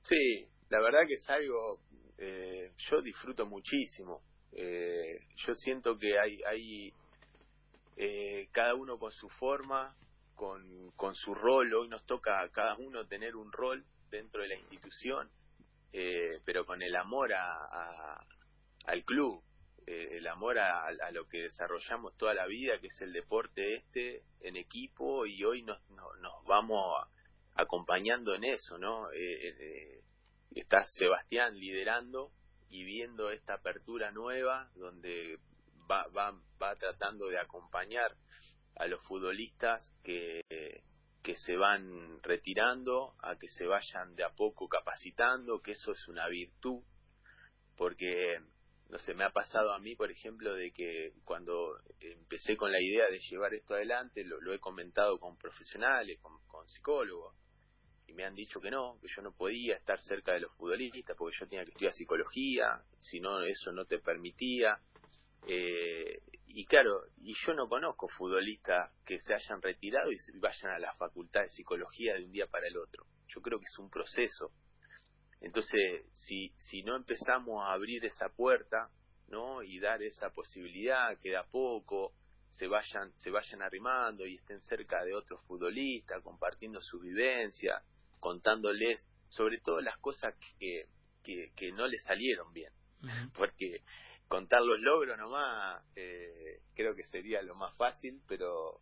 Sí, 0.02 0.46
la 0.70 0.80
verdad 0.80 1.08
que 1.08 1.16
es 1.16 1.30
algo, 1.30 1.80
yo 2.18 3.02
disfruto 3.02 3.46
muchísimo. 3.46 4.22
yo 4.54 5.54
siento 5.56 5.98
que 5.98 6.20
hay, 6.20 6.40
hay 6.44 8.48
cada 8.52 8.76
uno 8.76 9.00
con 9.00 9.12
su 9.12 9.28
forma, 9.30 9.96
con, 10.38 10.92
con 10.92 11.16
su 11.16 11.36
rol. 11.36 11.74
Hoy 11.74 11.90
nos 11.90 12.06
toca 12.06 12.40
a 12.40 12.50
cada 12.50 12.76
uno 12.78 13.06
tener 13.06 13.36
un 13.36 13.52
rol 13.52 13.84
dentro 14.10 14.42
de 14.42 14.48
la 14.48 14.56
institución, 14.56 15.30
eh, 15.92 16.40
pero 16.46 16.66
con 16.66 16.82
el 16.82 16.96
amor 16.96 17.34
a, 17.34 18.26
al 18.86 19.04
club, 19.04 19.44
eh, 19.86 20.18
el 20.18 20.28
amor 20.28 20.60
a, 20.60 20.90
lo 21.12 21.28
que 21.28 21.40
desarrollamos 21.44 22.16
toda 22.16 22.34
la 22.34 22.46
vida, 22.46 22.80
que 22.80 22.88
es 22.88 23.02
el 23.02 23.12
deporte 23.12 23.76
este 23.76 24.24
en 24.42 24.56
equipo, 24.56 25.26
y 25.26 25.44
hoy 25.44 25.64
nos, 25.64 25.82
nos, 25.90 26.46
vamos 26.46 27.06
acompañando 27.56 28.36
en 28.36 28.46
eso, 28.46 28.78
¿no? 28.78 29.12
Eh, 29.12 30.02
está 30.52 30.86
Sebastián 30.86 31.58
liderando 31.60 32.32
y 32.70 32.84
viendo 32.84 33.32
esta 33.32 33.56
apertura 33.56 34.12
nueva 34.12 34.70
donde 34.76 35.40
va, 35.90 36.06
va, 36.16 36.40
va 36.62 36.76
tratando 36.76 37.28
de 37.28 37.40
acompañar 37.40 38.16
a 38.80 38.88
los 38.88 39.02
futbolistas 39.04 39.94
que, 40.04 40.42
que 41.24 41.36
se 41.36 41.58
van 41.58 42.22
retirando, 42.24 43.14
a 43.22 43.38
que 43.38 43.50
se 43.50 43.66
vayan 43.66 44.16
de 44.16 44.24
a 44.24 44.30
poco 44.30 44.68
capacitando, 44.68 45.62
que 45.62 45.72
eso 45.72 45.92
es 45.92 46.08
una 46.08 46.28
virtud, 46.28 46.82
porque, 47.76 48.40
no 48.90 48.98
sé, 49.00 49.14
me 49.14 49.24
ha 49.24 49.32
pasado 49.32 49.74
a 49.74 49.80
mí, 49.80 49.96
por 49.96 50.12
ejemplo, 50.12 50.54
de 50.54 50.72
que 50.72 51.14
cuando 51.26 51.80
empecé 52.00 52.56
con 52.56 52.72
la 52.72 52.82
idea 52.82 53.10
de 53.10 53.20
llevar 53.20 53.54
esto 53.54 53.74
adelante, 53.74 54.24
lo, 54.24 54.54
he 54.54 54.60
comentado 54.60 55.20
con 55.20 55.38
profesionales, 55.38 56.20
con, 56.22 56.42
con 56.48 56.68
psicólogos, 56.68 57.36
y 58.08 58.14
me 58.14 58.24
han 58.24 58.36
dicho 58.36 58.62
que 58.62 58.72
no, 58.72 58.98
que 59.02 59.08
yo 59.14 59.22
no 59.22 59.34
podía 59.34 59.76
estar 59.76 60.00
cerca 60.00 60.32
de 60.34 60.40
los 60.40 60.56
futbolistas 60.56 61.16
porque 61.18 61.36
yo 61.38 61.48
tenía 61.48 61.66
que 61.66 61.72
estudiar 61.72 61.94
psicología, 61.94 62.82
si 63.02 63.20
no 63.20 63.44
eso 63.44 63.72
no 63.74 63.86
te 63.86 64.00
permitía. 64.00 64.80
Eh, 65.46 66.22
y 66.58 66.66
claro, 66.66 67.04
y 67.22 67.36
yo 67.46 67.54
no 67.54 67.70
conozco 67.70 68.08
futbolistas 68.08 68.92
que 69.06 69.20
se 69.20 69.32
hayan 69.32 69.62
retirado 69.62 70.12
y 70.12 70.18
vayan 70.40 70.72
a 70.72 70.80
la 70.80 70.92
facultad 70.96 71.42
de 71.42 71.50
psicología 71.50 72.16
de 72.16 72.26
un 72.26 72.32
día 72.32 72.48
para 72.48 72.66
el 72.66 72.76
otro. 72.78 73.06
Yo 73.28 73.44
creo 73.44 73.60
que 73.60 73.66
es 73.66 73.78
un 73.78 73.92
proceso. 73.92 74.50
Entonces, 75.40 76.08
si, 76.14 76.52
si 76.58 76.82
no 76.82 76.96
empezamos 76.96 77.62
a 77.62 77.74
abrir 77.74 78.04
esa 78.06 78.30
puerta, 78.30 78.90
¿no? 79.28 79.62
Y 79.62 79.80
dar 79.80 80.02
esa 80.02 80.32
posibilidad 80.32 81.20
que 81.20 81.30
de 81.30 81.38
a 81.38 81.44
poco 81.44 82.14
se 82.50 82.66
vayan, 82.66 83.14
se 83.18 83.30
vayan 83.30 83.62
arrimando 83.62 84.26
y 84.26 84.38
estén 84.38 84.60
cerca 84.62 85.04
de 85.04 85.14
otros 85.14 85.40
futbolistas, 85.46 86.24
compartiendo 86.24 86.82
su 86.82 87.00
vivencia, 87.00 87.84
contándoles 88.20 89.06
sobre 89.30 89.60
todo 89.60 89.80
las 89.80 90.00
cosas 90.00 90.34
que, 90.58 90.86
que, 91.24 91.52
que 91.56 91.72
no 91.72 91.86
les 91.86 92.04
salieron 92.04 92.52
bien. 92.52 92.74
Porque 93.38 93.84
contar 94.28 94.62
los 94.62 94.80
logros 94.80 95.18
nomás 95.18 95.84
eh, 95.96 96.62
creo 96.76 96.96
que 96.96 97.04
sería 97.04 97.42
lo 97.42 97.56
más 97.56 97.76
fácil, 97.78 98.22
pero 98.28 98.80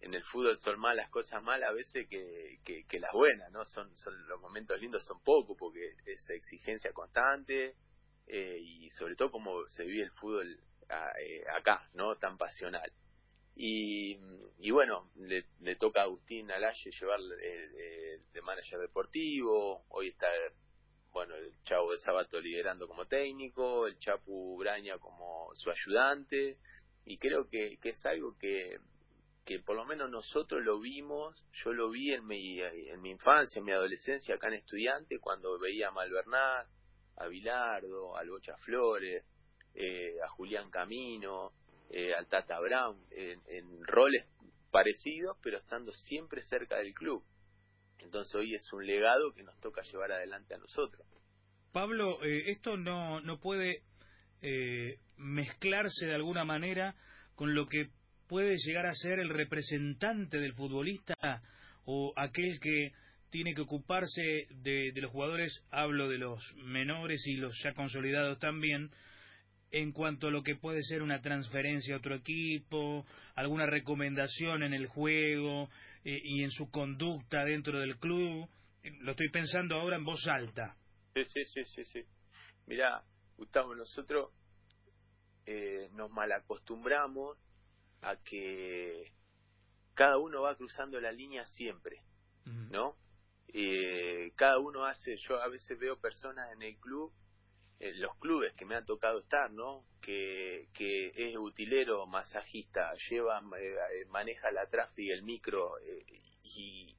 en 0.00 0.14
el 0.14 0.24
fútbol 0.24 0.56
son 0.56 0.80
más 0.80 0.96
las 0.96 1.10
cosas 1.10 1.42
malas 1.42 1.70
a 1.70 1.72
veces 1.72 2.08
que, 2.08 2.58
que, 2.64 3.00
las 3.00 3.12
buenas, 3.12 3.50
¿no? 3.52 3.64
Son, 3.64 3.94
son 3.96 4.26
los 4.28 4.40
momentos 4.40 4.80
lindos 4.80 5.04
son 5.04 5.22
pocos 5.22 5.56
porque 5.58 5.94
es 6.06 6.28
exigencia 6.30 6.92
constante 6.92 7.76
eh, 8.26 8.58
y 8.60 8.90
sobre 8.90 9.14
todo 9.14 9.30
como 9.30 9.68
se 9.68 9.84
vive 9.84 10.04
el 10.04 10.10
fútbol 10.12 10.58
eh, 10.88 11.44
acá, 11.56 11.88
¿no? 11.94 12.16
Tan 12.16 12.38
pasional. 12.38 12.90
Y, 13.54 14.16
y 14.58 14.70
bueno, 14.70 15.10
le, 15.16 15.76
toca 15.76 16.00
a 16.00 16.04
Agustín 16.04 16.50
Alaye 16.50 16.90
llevar 16.90 17.20
de 17.20 18.42
manager 18.42 18.78
deportivo, 18.78 19.84
hoy 19.88 20.08
está 20.08 20.28
bueno, 21.12 21.34
el 21.34 21.52
Chavo 21.64 21.92
de 21.92 21.98
Sábato 21.98 22.40
liderando 22.40 22.86
como 22.86 23.06
técnico, 23.06 23.86
el 23.86 23.98
Chapu 23.98 24.56
Braña 24.58 24.98
como 24.98 25.48
su 25.54 25.70
ayudante, 25.70 26.56
y 27.04 27.18
creo 27.18 27.48
que, 27.48 27.78
que 27.80 27.90
es 27.90 28.06
algo 28.06 28.36
que, 28.38 28.78
que 29.44 29.58
por 29.58 29.76
lo 29.76 29.84
menos 29.84 30.10
nosotros 30.10 30.62
lo 30.62 30.78
vimos, 30.78 31.44
yo 31.64 31.72
lo 31.72 31.90
vi 31.90 32.12
en 32.12 32.26
mi, 32.26 32.60
en 32.60 33.00
mi 33.00 33.10
infancia, 33.10 33.58
en 33.58 33.64
mi 33.64 33.72
adolescencia 33.72 34.34
acá 34.34 34.48
en 34.48 34.54
estudiante, 34.54 35.18
cuando 35.18 35.58
veía 35.58 35.88
a 35.88 35.92
Malvernat, 35.92 36.68
a 37.16 37.26
Bilardo, 37.26 38.16
a 38.16 38.24
Bocha 38.24 38.56
Flores, 38.58 39.24
eh, 39.74 40.14
a 40.24 40.28
Julián 40.28 40.70
Camino, 40.70 41.52
eh, 41.90 42.14
al 42.14 42.28
Tata 42.28 42.60
Brown, 42.60 42.98
en, 43.10 43.40
en 43.48 43.84
roles 43.84 44.26
parecidos, 44.70 45.36
pero 45.42 45.58
estando 45.58 45.92
siempre 45.92 46.42
cerca 46.42 46.76
del 46.76 46.94
club. 46.94 47.24
Entonces 48.02 48.34
hoy 48.34 48.54
es 48.54 48.72
un 48.72 48.86
legado 48.86 49.32
que 49.32 49.42
nos 49.42 49.58
toca 49.60 49.82
llevar 49.82 50.12
adelante 50.12 50.54
a 50.54 50.58
nosotros. 50.58 51.06
Pablo, 51.72 52.22
eh, 52.24 52.50
esto 52.50 52.76
no, 52.76 53.20
no 53.20 53.38
puede 53.38 53.82
eh, 54.42 54.98
mezclarse 55.16 56.06
de 56.06 56.14
alguna 56.14 56.44
manera 56.44 56.94
con 57.34 57.54
lo 57.54 57.66
que 57.66 57.90
puede 58.26 58.56
llegar 58.56 58.86
a 58.86 58.94
ser 58.94 59.18
el 59.18 59.28
representante 59.28 60.38
del 60.38 60.54
futbolista 60.54 61.42
o 61.84 62.12
aquel 62.16 62.58
que 62.60 62.92
tiene 63.30 63.54
que 63.54 63.62
ocuparse 63.62 64.46
de, 64.50 64.92
de 64.92 65.00
los 65.00 65.10
jugadores, 65.10 65.64
hablo 65.70 66.08
de 66.08 66.18
los 66.18 66.42
menores 66.56 67.24
y 67.26 67.36
los 67.36 67.56
ya 67.62 67.72
consolidados 67.74 68.38
también, 68.38 68.90
en 69.70 69.92
cuanto 69.92 70.28
a 70.28 70.30
lo 70.30 70.42
que 70.42 70.56
puede 70.56 70.82
ser 70.82 71.02
una 71.02 71.20
transferencia 71.20 71.94
a 71.94 71.98
otro 71.98 72.16
equipo, 72.16 73.06
alguna 73.36 73.66
recomendación 73.66 74.64
en 74.64 74.74
el 74.74 74.86
juego, 74.86 75.70
eh, 76.04 76.20
y 76.22 76.42
en 76.42 76.50
su 76.50 76.70
conducta 76.70 77.44
dentro 77.44 77.78
del 77.78 77.98
club. 77.98 78.48
Lo 79.00 79.10
estoy 79.12 79.30
pensando 79.30 79.76
ahora 79.76 79.96
en 79.96 80.04
voz 80.04 80.26
alta. 80.26 80.76
Sí, 81.14 81.24
sí, 81.24 81.44
sí, 81.44 81.64
sí. 81.64 81.84
sí. 81.84 82.00
Mirá, 82.66 83.02
Gustavo, 83.36 83.74
nosotros 83.74 84.30
eh, 85.46 85.88
nos 85.92 86.10
malacostumbramos 86.10 87.36
a 88.02 88.16
que 88.16 89.12
cada 89.94 90.18
uno 90.18 90.42
va 90.42 90.56
cruzando 90.56 91.00
la 91.00 91.12
línea 91.12 91.44
siempre, 91.46 92.02
¿no? 92.70 92.96
Eh, 93.48 94.32
cada 94.36 94.58
uno 94.58 94.84
hace, 94.84 95.16
yo 95.16 95.42
a 95.42 95.48
veces 95.48 95.78
veo 95.78 95.98
personas 95.98 96.52
en 96.52 96.62
el 96.62 96.78
club 96.78 97.12
los 97.80 98.14
clubes 98.18 98.54
que 98.54 98.66
me 98.66 98.76
ha 98.76 98.84
tocado 98.84 99.20
estar, 99.20 99.50
¿no? 99.50 99.84
Que, 100.02 100.68
que 100.74 101.12
es 101.14 101.36
utilero, 101.36 102.06
masajista, 102.06 102.92
lleva, 103.08 103.40
eh, 103.58 104.04
maneja 104.08 104.50
la 104.50 104.66
tráfico, 104.66 105.12
el 105.14 105.22
micro, 105.22 105.78
eh, 105.78 106.04
y, 106.42 106.94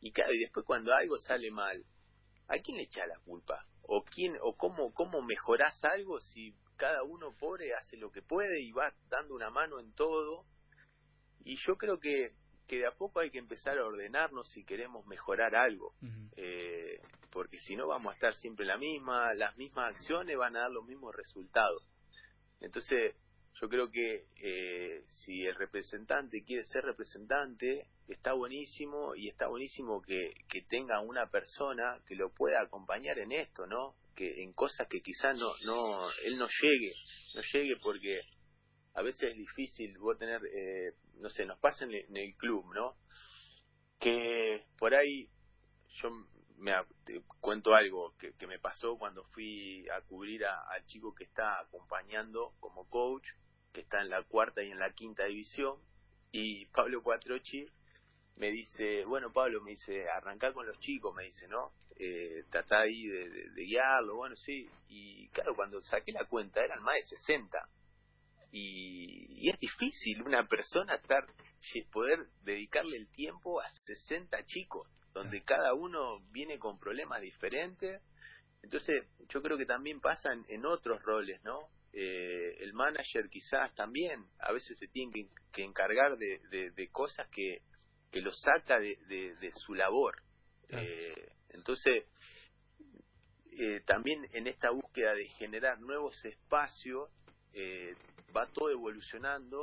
y 0.00 0.12
claro, 0.12 0.32
y 0.32 0.40
después 0.40 0.66
cuando 0.66 0.92
algo 0.92 1.18
sale 1.18 1.50
mal, 1.50 1.84
¿a 2.48 2.58
quién 2.58 2.76
le 2.78 2.84
echa 2.84 3.06
la 3.06 3.18
culpa? 3.20 3.64
¿O 3.82 4.02
quién, 4.02 4.36
o 4.42 4.56
cómo, 4.56 4.92
cómo 4.92 5.22
mejorás 5.22 5.84
algo 5.84 6.18
si 6.20 6.54
cada 6.76 7.04
uno 7.04 7.36
pobre 7.38 7.72
hace 7.74 7.96
lo 7.96 8.10
que 8.10 8.22
puede 8.22 8.60
y 8.60 8.72
va 8.72 8.92
dando 9.08 9.34
una 9.34 9.50
mano 9.50 9.78
en 9.78 9.94
todo? 9.94 10.46
Y 11.44 11.56
yo 11.64 11.76
creo 11.76 12.00
que, 12.00 12.30
que 12.66 12.78
de 12.78 12.86
a 12.86 12.92
poco 12.92 13.20
hay 13.20 13.30
que 13.30 13.38
empezar 13.38 13.78
a 13.78 13.84
ordenarnos 13.84 14.50
si 14.50 14.64
queremos 14.64 15.06
mejorar 15.06 15.54
algo 15.54 15.94
porque 17.34 17.58
si 17.58 17.74
no 17.74 17.88
vamos 17.88 18.12
a 18.12 18.14
estar 18.14 18.32
siempre 18.34 18.64
la 18.64 18.78
misma, 18.78 19.34
las 19.34 19.56
mismas 19.56 19.90
acciones 19.90 20.38
van 20.38 20.56
a 20.56 20.60
dar 20.60 20.70
los 20.70 20.86
mismos 20.86 21.12
resultados. 21.14 21.82
Entonces, 22.60 23.16
yo 23.60 23.68
creo 23.68 23.90
que 23.90 24.26
eh, 24.36 25.04
si 25.08 25.42
el 25.42 25.56
representante 25.56 26.44
quiere 26.44 26.62
ser 26.62 26.84
representante, 26.84 27.88
está 28.06 28.34
buenísimo 28.34 29.16
y 29.16 29.28
está 29.28 29.48
buenísimo 29.48 30.00
que, 30.00 30.32
que 30.48 30.62
tenga 30.62 31.00
una 31.00 31.26
persona 31.26 32.00
que 32.06 32.14
lo 32.14 32.30
pueda 32.30 32.62
acompañar 32.62 33.18
en 33.18 33.32
esto, 33.32 33.66
¿no? 33.66 33.96
Que 34.14 34.44
en 34.44 34.52
cosas 34.52 34.86
que 34.88 35.00
quizás 35.00 35.36
no, 35.36 35.54
no, 35.64 36.08
él 36.22 36.38
no 36.38 36.46
llegue, 36.46 36.92
no 37.34 37.42
llegue 37.52 37.76
porque 37.82 38.20
a 38.94 39.02
veces 39.02 39.32
es 39.32 39.36
difícil 39.36 39.98
vos 39.98 40.16
tener, 40.18 40.40
eh, 40.46 40.92
no 41.16 41.28
sé, 41.30 41.44
nos 41.46 41.58
pasa 41.58 41.84
en 41.84 41.94
el, 41.94 42.04
en 42.10 42.16
el 42.16 42.36
club, 42.36 42.64
¿no? 42.72 42.94
Que 43.98 44.66
por 44.78 44.94
ahí 44.94 45.28
yo 46.00 46.10
me 46.56 46.72
te 47.04 47.20
cuento 47.40 47.74
algo 47.74 48.14
que, 48.18 48.46
me 48.46 48.58
pasó 48.58 48.96
cuando 48.96 49.24
fui 49.32 49.86
a 49.90 50.00
cubrir 50.02 50.44
al 50.46 50.84
chico 50.86 51.14
que 51.14 51.24
está 51.24 51.60
acompañando 51.60 52.54
como 52.60 52.88
coach, 52.88 53.26
que 53.72 53.80
está 53.80 54.00
en 54.00 54.10
la 54.10 54.22
cuarta 54.22 54.62
y 54.62 54.70
en 54.70 54.78
la 54.78 54.92
quinta 54.92 55.24
división, 55.24 55.78
y 56.32 56.66
Pablo 56.66 57.02
Cuatrochi 57.02 57.66
me 58.36 58.50
dice, 58.50 59.04
bueno 59.04 59.32
Pablo, 59.32 59.60
me 59.62 59.72
dice, 59.72 60.08
arrancar 60.08 60.52
con 60.52 60.66
los 60.66 60.78
chicos, 60.80 61.14
me 61.14 61.24
dice, 61.24 61.46
¿no? 61.48 61.72
Eh, 61.96 62.44
tratar 62.50 62.82
ahí 62.82 63.06
de, 63.06 63.50
guiarlo, 63.54 64.16
bueno, 64.16 64.34
sí, 64.36 64.68
y 64.88 65.28
claro, 65.28 65.54
cuando 65.54 65.80
saqué 65.80 66.12
la 66.12 66.24
cuenta 66.24 66.64
eran 66.64 66.82
más 66.82 66.96
de 66.96 67.02
60, 67.02 67.68
y, 68.50 69.48
es 69.48 69.58
difícil 69.58 70.22
una 70.22 70.46
persona 70.46 70.94
estar 70.94 71.26
poder 71.90 72.26
dedicarle 72.42 72.96
el 72.96 73.08
tiempo 73.08 73.60
a 73.60 73.68
60 73.68 74.44
chicos, 74.46 74.88
donde 75.14 75.42
cada 75.42 75.72
uno 75.74 76.20
viene 76.30 76.58
con 76.58 76.78
problemas 76.78 77.20
diferentes. 77.22 78.02
Entonces, 78.62 79.06
yo 79.28 79.40
creo 79.42 79.56
que 79.56 79.66
también 79.66 80.00
pasan 80.00 80.44
en 80.48 80.66
otros 80.66 81.02
roles, 81.02 81.42
¿no? 81.44 81.68
Eh, 81.92 82.56
el 82.58 82.72
manager 82.72 83.30
quizás 83.30 83.72
también 83.74 84.26
a 84.40 84.52
veces 84.52 84.76
se 84.78 84.88
tiene 84.88 85.28
que, 85.52 85.62
encargar 85.62 86.18
de, 86.18 86.40
de, 86.74 86.88
cosas 86.88 87.28
que, 87.28 87.62
que 88.10 88.20
lo 88.20 88.32
saca 88.32 88.78
de, 88.80 88.96
de 89.06 89.52
su 89.52 89.74
labor. 89.74 90.16
Eh, 90.70 91.32
entonces, 91.50 92.04
eh, 93.56 93.80
también 93.86 94.26
en 94.32 94.48
esta 94.48 94.70
búsqueda 94.70 95.14
de 95.14 95.28
generar 95.28 95.78
nuevos 95.80 96.24
espacios, 96.24 97.08
eh, 97.52 97.94
va 98.36 98.48
todo 98.48 98.70
evolucionando 98.70 99.62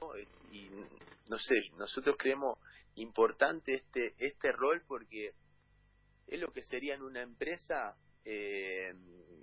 y 0.52 0.70
no 1.30 1.38
sé, 1.38 1.56
nosotros 1.78 2.16
creemos 2.18 2.60
importante 2.96 3.76
este 3.76 4.14
este 4.18 4.52
rol 4.52 4.84
porque 4.88 5.34
es 6.28 6.40
lo 6.40 6.52
que 6.52 6.62
sería 6.62 6.96
en 6.96 7.02
una 7.02 7.22
empresa 7.22 7.96
eh, 8.26 8.94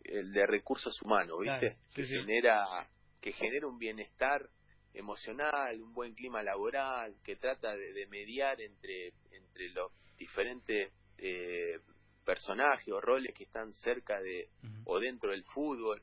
el 0.04 0.32
de 0.32 0.46
recursos 0.46 1.00
humanos, 1.02 1.38
¿viste? 1.40 1.76
que 1.94 2.04
genera 2.04 2.88
que 3.20 3.32
genera 3.32 3.66
un 3.66 3.78
bienestar 3.78 4.48
emocional, 4.94 5.80
un 5.82 5.92
buen 5.92 6.14
clima 6.14 6.42
laboral, 6.42 7.16
que 7.24 7.36
trata 7.36 7.74
de, 7.76 8.06
mediar 8.06 8.60
entre 8.60 9.12
entre 9.32 9.68
los 9.70 9.92
diferentes 10.16 10.92
eh, 11.18 11.78
personajes 12.24 12.88
o 12.88 13.00
roles 13.00 13.34
que 13.34 13.44
están 13.44 13.72
cerca 13.72 14.20
de 14.20 14.48
o 14.84 15.00
dentro 15.00 15.30
del 15.30 15.44
fútbol. 15.44 16.02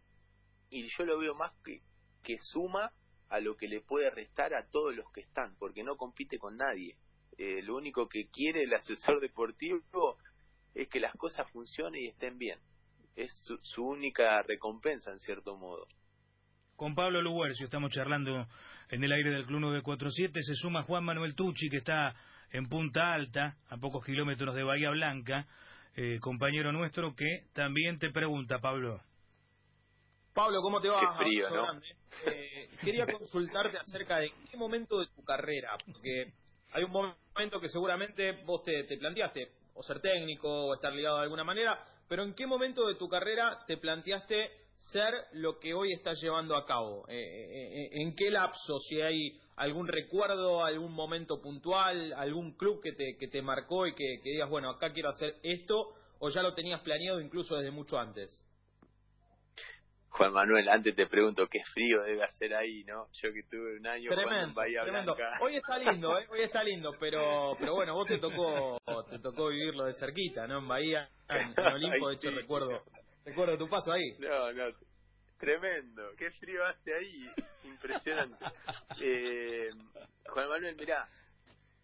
Y 0.70 0.88
yo 0.88 1.06
lo 1.06 1.20
veo 1.20 1.36
más 1.36 1.54
que 1.64 1.82
que 2.24 2.38
suma 2.40 2.92
a 3.29 3.39
lo 3.39 3.55
que 3.55 3.67
le 3.67 3.82
puede 3.82 4.10
restar 4.10 4.53
a 4.53 4.67
todos 4.70 4.96
los 4.96 5.12
que 5.12 5.22
están, 5.22 5.55
porque 5.58 5.84
no 5.84 5.96
compite 5.96 6.38
con 6.38 6.58
nadie. 6.58 6.96
Eh, 7.38 7.62
lo 7.63 7.75
único 7.75 8.08
que 8.08 8.27
quiere 8.29 8.63
el 8.63 8.74
asesor 8.74 9.20
deportivo 9.20 10.17
es 10.74 10.88
que 10.89 11.00
las 11.00 11.13
cosas 11.15 11.50
funcionen 11.51 12.03
y 12.03 12.08
estén 12.08 12.38
bien. 12.38 12.60
Es 13.15 13.32
su, 13.62 13.84
única 13.84 14.41
recompensa, 14.44 15.12
en 15.12 15.20
cierto 15.20 15.55
modo. 15.55 15.88
Con 16.75 16.96
Pablo 16.96 17.22
Luguercio 17.22 17.65
estamos 17.65 17.91
charlando 17.91 18.48
en 18.89 19.03
el 19.03 19.12
aire 19.12 19.32
del 19.32 19.46
Club 19.46 19.62
947. 19.62 20.41
Se 20.44 20.55
suma 20.55 20.84
Juan 20.84 21.05
Manuel 21.05 21.36
Tucci, 21.36 21.70
que 21.70 21.77
está 21.77 22.13
en 22.51 22.67
Punta 22.67 23.13
Alta, 23.13 23.58
a 23.70 23.77
pocos 23.77 24.05
kilómetros 24.05 24.53
de 24.53 24.63
Bahía 24.63 24.89
Blanca, 24.89 25.48
eh, 25.96 26.20
compañero 26.20 26.74
nuestro, 26.74 27.15
que 27.15 27.46
también 27.53 28.00
te 28.00 28.12
pregunta, 28.12 28.60
Pablo. 28.60 29.00
Pablo, 30.36 30.62
¿cómo 30.62 30.82
te 30.82 30.89
va? 30.89 31.00
Qué 31.00 31.24
frío, 31.24 31.50
¿no? 31.50 31.80
Eh, 32.25 32.70
quería 32.84 33.06
consultarte 33.20 33.77
acerca 33.77 34.18
de 34.18 34.34
qué 34.51 34.58
momento 34.58 35.00
de 35.00 35.08
tu 35.08 35.24
carrera, 35.24 35.77
porque 35.86 36.34
hay 36.74 36.84
un 36.84 36.92
momento 36.92 37.62
que 37.62 37.70
seguramente 37.70 38.44
vos 38.44 38.62
te, 38.63 38.84
planteaste, 38.98 39.50
o 39.74 39.82
ser 39.82 40.01
técnico, 40.01 40.50
o 40.50 40.74
estar 40.74 40.92
ligado 40.92 41.18
de 41.18 41.24
alguna 41.24 41.46
manera, 41.46 41.82
pero 42.10 42.24
¿en 42.24 42.34
qué 42.34 42.46
momento 42.46 42.86
de 42.86 42.96
tu 42.96 43.08
carrera 43.08 43.60
te 43.65 43.77
planteaste 43.77 44.51
ser 44.92 45.13
lo 45.32 45.58
que 45.58 45.74
hoy 45.74 45.94
estás 45.94 46.22
llevando 46.22 46.58
a 46.58 46.65
cabo? 46.65 47.08
Eh, 47.08 47.15
eh, 47.15 47.89
¿En 47.94 48.13
qué 48.13 48.30
lapso? 48.30 48.77
Si 48.89 49.00
hay 49.00 49.39
algún 49.56 49.88
recuerdo, 49.88 50.65
algún 50.65 50.92
momento 50.92 51.42
puntual, 51.42 52.12
algún 52.12 52.58
club 52.58 52.82
que 52.84 52.92
te, 52.92 53.15
que 53.18 53.30
te 53.30 53.42
marcó 53.42 53.88
y 53.88 53.96
que, 53.96 54.20
que 54.22 54.32
digas, 54.32 54.50
bueno, 54.50 54.70
acá 54.70 54.92
quiero 54.92 55.10
hacer 55.10 55.38
esto, 55.44 55.94
o 56.20 56.30
ya 56.30 56.42
lo 56.42 56.54
tenías 56.54 56.82
planeado 56.82 57.22
incluso 57.22 57.56
desde 57.56 57.72
mucho 57.72 57.98
antes? 57.98 58.44
Juan 60.17 60.31
Manuel, 60.31 60.69
antes 60.69 60.95
te 60.95 61.07
pregunto 61.07 61.45
qué 61.48 61.60
frío 61.74 62.01
debe 62.03 62.24
hacer 62.24 62.55
ahí, 62.55 62.86
¿no? 62.86 63.10
Yo 63.22 63.34
que 63.34 63.43
tuve 63.43 63.77
un 63.77 63.86
año 63.86 64.10
tremendo, 64.12 64.48
en 64.48 64.53
Bahía 64.53 64.84
Blanca. 64.86 65.39
Hoy 65.41 65.57
está 65.57 65.77
lindo, 65.77 66.17
¿eh? 66.17 66.25
Hoy 66.29 66.41
está 66.41 66.63
lindo, 66.63 66.93
pero 66.98 67.53
pero 67.60 67.74
bueno, 67.74 67.93
vos 67.95 68.07
te 68.07 68.17
tocó 68.17 68.79
te 69.10 69.19
tocó 69.19 69.50
vivirlo 69.50 69.84
de 69.84 69.93
cerquita, 69.93 70.48
¿no? 70.48 70.60
En 70.60 70.67
Bahía, 70.69 71.10
en, 71.27 71.53
Olimpo, 71.60 72.07
de 72.07 72.15
hecho 72.15 72.31
recuerdo 72.31 72.81
recuerdo 73.25 73.57
tu 73.57 73.67
paso 73.67 73.91
ahí. 73.91 74.15
No, 74.19 74.53
no, 74.53 74.74
tremendo. 75.38 76.04
Qué 76.17 76.32
frío 76.32 76.65
hace 76.65 76.93
ahí, 76.93 77.30
impresionante. 77.63 78.38
Eh, 79.01 79.69
Juan 80.30 80.47
Manuel, 80.47 80.78
mirá, 80.78 81.10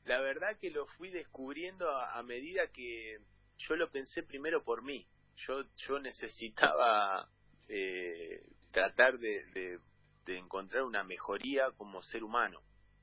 la 0.06 0.22
verdad 0.22 0.58
que 0.58 0.72
lo 0.72 0.86
fui 0.86 1.10
descubriendo 1.10 1.90
a, 1.90 2.18
a 2.18 2.24
medida 2.24 2.68
que 2.72 3.18
yo 3.58 3.76
lo 3.76 3.90
pensé 3.90 4.24
primero 4.24 4.64
por 4.64 4.84
mí. 4.84 5.06
Yo 5.48 5.66
yo 5.76 6.00
necesitaba 6.00 7.28
eh, 7.74 8.44
tratar 8.72 9.18
de, 9.18 9.80
encontrar 10.28 10.84
una 10.84 11.04
mejoría 11.04 11.72
como 11.78 12.02
ser 12.02 12.24
humano. 12.24 12.60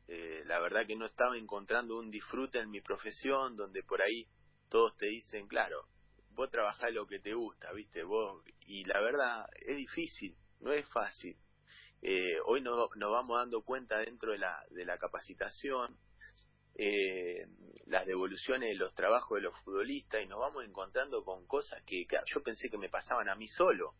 Eh, 0.06 0.42
la 0.46 0.60
verdad 0.60 0.86
que 0.86 0.96
no 0.96 1.06
estaba 1.06 1.36
encontrando 1.36 1.98
un 1.98 2.10
disfrute 2.10 2.58
en 2.58 2.70
mi 2.70 2.80
profesión 2.80 3.56
donde 3.56 3.82
por 3.82 4.02
ahí 4.02 4.26
todos 4.68 4.96
te 4.96 5.06
dicen, 5.06 5.46
claro, 5.46 5.86
vos 6.30 6.50
trabajás 6.50 6.92
lo 6.92 7.06
que 7.06 7.18
te 7.18 7.34
gusta, 7.34 7.72
¿viste? 7.72 8.02
Vos, 8.02 8.42
y 8.66 8.84
la 8.84 9.00
verdad 9.00 9.46
es 9.54 9.76
difícil, 9.76 10.36
no 10.60 10.72
es 10.72 10.86
fácil. 10.90 11.36
Eh, 12.02 12.38
hoy 12.46 12.60
nos, 12.60 12.90
vamos 12.94 13.38
dando 13.38 13.62
cuenta 13.62 13.98
dentro 13.98 14.32
de 14.32 14.38
la, 14.38 14.64
de 14.70 14.84
la 14.84 14.98
capacitación, 14.98 15.96
eh, 16.74 17.46
las 17.86 18.06
devoluciones 18.06 18.68
de 18.68 18.76
los 18.76 18.94
trabajos 18.94 19.36
de 19.36 19.42
los 19.42 19.58
futbolistas 19.64 20.22
y 20.22 20.26
nos 20.26 20.40
vamos 20.40 20.64
encontrando 20.64 21.24
con 21.24 21.46
cosas 21.46 21.82
que 21.84 22.06
yo 22.26 22.42
pensé 22.42 22.68
que 22.70 22.78
me 22.78 22.88
pasaban 22.88 23.28
a 23.28 23.34
mí 23.34 23.48
solo 23.48 23.94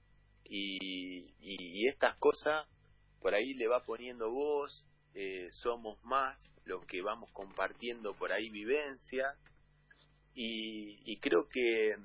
y, 0.48 1.34
y, 1.40 1.88
estas 1.88 2.16
cosas 2.16 2.66
por 3.20 3.34
ahí 3.34 3.54
le 3.54 3.68
va 3.68 3.84
poniendo 3.84 4.30
voz, 4.30 4.87
eh, 5.14 5.48
somos 5.50 6.02
más 6.04 6.38
los 6.64 6.84
que 6.87 7.02
vamos 7.02 7.30
compartiendo 7.32 8.14
por 8.14 8.32
ahí 8.32 8.48
vivencia 8.50 9.34
y, 10.34 11.00
y 11.04 11.18
creo 11.18 11.48
que, 11.48 11.96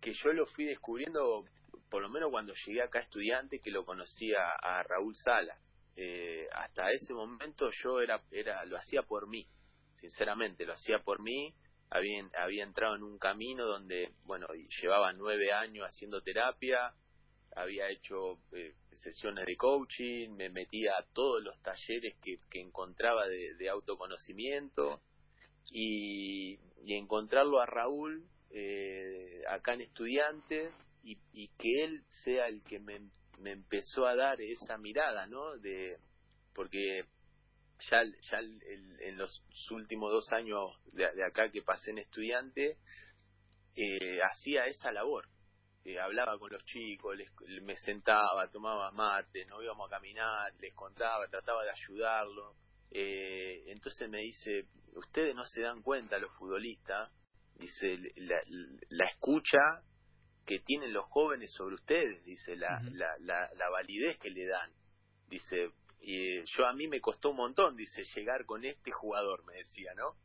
que 0.00 0.12
yo 0.12 0.32
lo 0.32 0.46
fui 0.46 0.64
descubriendo 0.64 1.44
por 1.92 2.02
lo 2.02 2.08
menos 2.08 2.30
cuando 2.30 2.54
llegué 2.66 2.80
acá 2.82 3.00
estudiante 3.00 3.60
que 3.60 3.70
lo 3.70 3.84
conocía 3.84 4.38
a 4.62 4.82
Raúl 4.82 5.14
Salas. 5.14 5.58
Eh, 5.94 6.48
hasta 6.54 6.90
ese 6.90 7.12
momento 7.12 7.70
yo 7.84 8.00
era, 8.00 8.22
era 8.30 8.64
lo 8.64 8.78
hacía 8.78 9.02
por 9.02 9.28
mí, 9.28 9.46
sinceramente, 9.96 10.64
lo 10.64 10.72
hacía 10.72 11.00
por 11.00 11.20
mí. 11.20 11.54
Había, 11.90 12.26
había 12.38 12.64
entrado 12.64 12.96
en 12.96 13.02
un 13.02 13.18
camino 13.18 13.66
donde, 13.66 14.14
bueno, 14.24 14.46
llevaba 14.80 15.12
nueve 15.12 15.52
años 15.52 15.86
haciendo 15.86 16.22
terapia, 16.22 16.94
había 17.56 17.88
hecho 17.90 18.38
eh, 18.52 18.74
sesiones 18.92 19.46
de 19.46 19.56
coaching, 19.56 20.30
me 20.30 20.48
metía 20.48 20.92
a 20.98 21.04
todos 21.12 21.42
los 21.42 21.60
talleres 21.62 22.14
que, 22.22 22.38
que 22.50 22.60
encontraba 22.60 23.26
de, 23.28 23.68
autoconocimiento 23.68 25.02
y, 25.70 26.58
encontrarlo 26.86 27.60
a 27.60 27.66
Raúl 27.66 28.24
eh, 28.50 29.42
acá 29.48 29.74
en 29.74 29.82
Estudiantes 29.82 30.72
y, 31.02 31.18
y, 31.32 31.48
que 31.56 31.84
él 31.84 32.02
sea 32.24 32.48
el 32.48 32.62
que 32.62 32.78
me, 32.80 33.00
empezó 33.44 34.06
a 34.06 34.14
dar 34.14 34.40
esa 34.40 34.76
mirada, 34.78 35.26
¿no? 35.26 35.56
De, 35.58 35.96
porque 36.54 37.04
ya, 37.90 38.02
ya 38.30 38.38
en 38.38 39.16
los 39.16 39.42
últimos 39.70 40.12
dos 40.12 40.32
años 40.32 40.70
de, 40.92 41.06
acá 41.24 41.50
que 41.50 41.62
pasé 41.62 41.90
en 41.90 41.98
estudiante, 41.98 42.76
eh, 43.74 44.20
hacía 44.22 44.66
esa 44.66 44.92
labor 44.92 45.26
eh, 45.84 45.98
hablaba 45.98 46.38
con 46.38 46.52
los 46.52 46.64
chicos, 46.64 47.16
les, 47.16 47.30
me 47.62 47.76
sentaba, 47.76 48.48
tomaba 48.50 48.90
mate, 48.92 49.44
no 49.46 49.62
íbamos 49.62 49.88
a 49.90 49.96
caminar, 49.96 50.52
les 50.60 50.74
contaba, 50.74 51.26
trataba 51.28 51.64
de 51.64 51.70
ayudarlo. 51.70 52.54
Eh, 52.90 53.64
entonces 53.66 54.08
me 54.08 54.18
dice, 54.18 54.66
ustedes 54.94 55.34
no 55.34 55.44
se 55.44 55.62
dan 55.62 55.82
cuenta, 55.82 56.18
los 56.18 56.32
futbolistas, 56.36 57.10
dice, 57.56 57.98
la, 58.16 58.40
la 58.90 59.06
escucha 59.06 59.82
que 60.46 60.60
tienen 60.60 60.92
los 60.92 61.06
jóvenes 61.06 61.52
sobre 61.52 61.76
ustedes, 61.76 62.24
dice, 62.24 62.56
la, 62.56 62.80
la, 62.90 63.16
la, 63.18 63.70
validez 63.70 64.18
que 64.18 64.30
le 64.30 64.46
dan. 64.46 64.70
Dice, 65.28 65.70
y 66.00 66.44
yo 66.56 66.66
a 66.66 66.72
mí 66.72 66.88
me 66.88 67.00
costó 67.00 67.30
un 67.30 67.36
montón, 67.36 67.76
dice, 67.76 68.02
llegar 68.14 68.44
con 68.44 68.64
este 68.64 68.90
jugador, 68.90 69.44
me 69.44 69.54
decía, 69.54 69.92
¿no? 69.94 70.16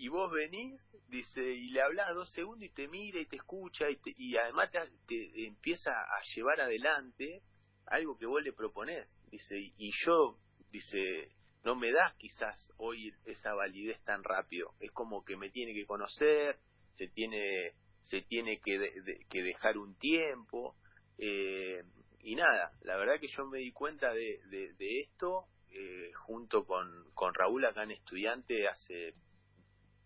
Y 0.00 0.08
vos 0.08 0.32
venís, 0.32 0.82
dice, 1.08 1.42
y 1.42 1.68
le 1.68 1.82
hablas 1.82 2.14
dos 2.14 2.32
segundos 2.32 2.64
y 2.64 2.72
te 2.72 2.88
mira 2.88 3.20
y 3.20 3.26
te 3.26 3.36
escucha 3.36 3.90
y, 3.90 3.98
y 4.16 4.34
además 4.38 4.70
te, 5.06 5.46
empieza 5.46 5.90
a 5.90 6.22
llevar 6.34 6.58
adelante 6.58 7.42
algo 7.84 8.16
que 8.16 8.24
vos 8.24 8.42
le 8.42 8.54
proponés, 8.54 9.14
dice, 9.30 9.58
y 9.58 9.90
yo, 10.06 10.38
dice, 10.70 11.28
no 11.64 11.76
me 11.76 11.92
das 11.92 12.14
quizás 12.16 12.72
hoy 12.78 13.12
esa 13.26 13.52
validez 13.52 14.02
tan 14.04 14.24
rápido, 14.24 14.72
es 14.80 14.90
como 14.92 15.22
que 15.22 15.36
me 15.36 15.50
tiene 15.50 15.74
que 15.74 15.84
conocer, 15.84 16.56
se 16.94 17.08
tiene, 17.08 17.74
se 18.00 18.22
tiene 18.22 18.58
que, 18.58 18.94
que 19.28 19.42
dejar 19.42 19.76
un 19.76 19.98
tiempo, 19.98 20.76
eh, 21.18 21.82
y 22.20 22.36
nada, 22.36 22.72
la 22.84 22.96
verdad 22.96 23.20
que 23.20 23.28
yo 23.28 23.44
me 23.48 23.58
di 23.58 23.72
cuenta 23.72 24.14
de, 24.14 24.40
de, 24.48 25.00
esto 25.00 25.44
eh, 25.68 26.10
junto 26.14 26.64
con, 26.64 26.88
con 27.12 27.34
Raúl 27.34 27.66
acá 27.66 27.82
en 27.82 27.90
Estudiante 27.90 28.66
hace 28.66 29.14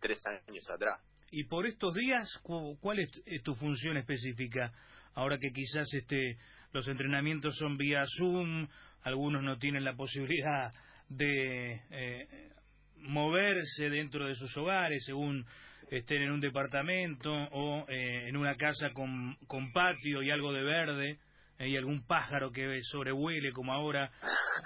tres 0.04 0.22
años 0.26 0.68
atrás. 0.68 1.00
Y 1.30 1.44
por 1.44 1.66
estos 1.66 1.94
días, 1.94 2.28
¿cuál 2.42 2.98
es, 2.98 3.42
tu 3.42 3.54
función 3.54 3.96
específica? 3.96 4.70
Ahora 5.14 5.38
que 5.38 5.50
quizás 5.50 5.86
este 5.94 6.36
los 6.72 6.86
entrenamientos 6.88 7.56
son 7.56 7.78
vía 7.78 8.02
Zoom, 8.18 8.68
algunos 9.02 9.42
no 9.42 9.56
tienen 9.56 9.82
la 9.82 9.94
posibilidad 9.94 10.70
de 11.08 11.80
eh, 11.90 12.50
moverse 12.96 13.88
dentro 13.88 14.26
de 14.26 14.34
sus 14.34 14.54
hogares 14.58 15.02
según 15.06 15.46
estén 15.90 16.22
en 16.22 16.32
un 16.32 16.40
departamento 16.40 17.32
o 17.32 17.86
eh, 17.88 18.28
en 18.28 18.36
una 18.36 18.56
casa 18.56 18.90
con, 18.92 19.36
con 19.46 19.72
patio 19.72 20.22
y 20.22 20.30
algo 20.30 20.52
de 20.52 20.64
verde 20.64 21.18
eh, 21.58 21.68
y 21.68 21.76
algún 21.78 22.06
pájaro 22.06 22.50
que 22.52 22.80
sobrevuele 22.82 23.52
como 23.52 23.72
ahora 23.72 24.10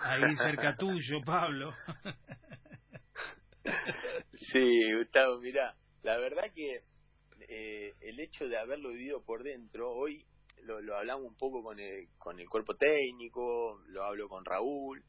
ahí 0.03 0.35
cerca 0.35 0.74
tuyo, 0.79 1.20
Pablo. 1.24 1.72
sí, 4.38 4.94
Gustavo, 4.94 5.40
mira, 5.40 5.74
la 6.03 6.16
verdad 6.16 6.53
que 6.55 6.83
eh, 7.48 7.94
el 8.01 8.20
hecho 8.20 8.48
de 8.48 8.59
haberlo 8.59 8.90
vivido 8.90 9.22
por 9.22 9.42
dentro, 9.42 9.90
hoy 9.90 10.24
lo, 10.62 10.81
lo 10.81 10.96
hablamos 10.96 11.27
un 11.27 11.37
poco 11.37 11.62
con 11.62 11.79
el, 11.79 12.09
con 12.18 12.38
el 12.38 12.48
cuerpo 12.48 12.74
técnico, 12.74 13.81
lo 13.88 14.05
hablo 14.05 14.29
con 14.29 14.44
Raúl, 14.44 15.03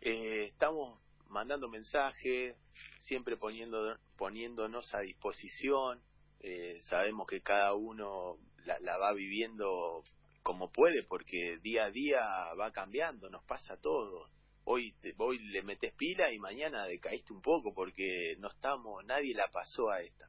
eh, 0.00 0.46
estamos 0.46 1.00
mandando 1.28 1.68
mensajes, 1.68 2.56
siempre 2.98 3.36
poniendo, 3.36 3.96
poniéndonos 4.16 4.94
a 4.94 5.00
disposición, 5.00 6.00
eh, 6.40 6.78
sabemos 6.82 7.26
que 7.26 7.40
cada 7.40 7.74
uno 7.74 8.38
la, 8.64 8.78
la 8.80 8.96
va 8.98 9.12
viviendo 9.12 10.02
como 10.42 10.70
puede, 10.70 11.02
porque 11.02 11.58
día 11.62 11.84
a 11.84 11.90
día 11.90 12.20
va 12.58 12.70
cambiando, 12.72 13.28
nos 13.28 13.44
pasa 13.44 13.76
todo. 13.76 14.28
Hoy, 14.70 14.92
te, 15.00 15.14
hoy 15.16 15.38
le 15.38 15.62
metes 15.62 15.94
pila 15.94 16.30
y 16.30 16.38
mañana 16.38 16.84
decaíste 16.84 17.32
un 17.32 17.40
poco 17.40 17.72
porque 17.72 18.36
no 18.38 18.48
estamos, 18.48 19.02
nadie 19.06 19.34
la 19.34 19.48
pasó 19.48 19.88
a 19.88 20.02
esta. 20.02 20.28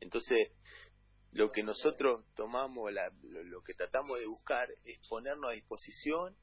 Entonces, 0.00 0.50
lo 1.30 1.52
que 1.52 1.62
nosotros 1.62 2.24
tomamos, 2.34 2.92
la, 2.92 3.08
lo, 3.22 3.44
lo, 3.44 3.62
que 3.62 3.74
tratamos 3.74 4.18
de 4.18 4.26
buscar 4.26 4.68
es 4.84 4.98
ponernos 5.08 5.48
a 5.48 5.54
disposición 5.54 6.34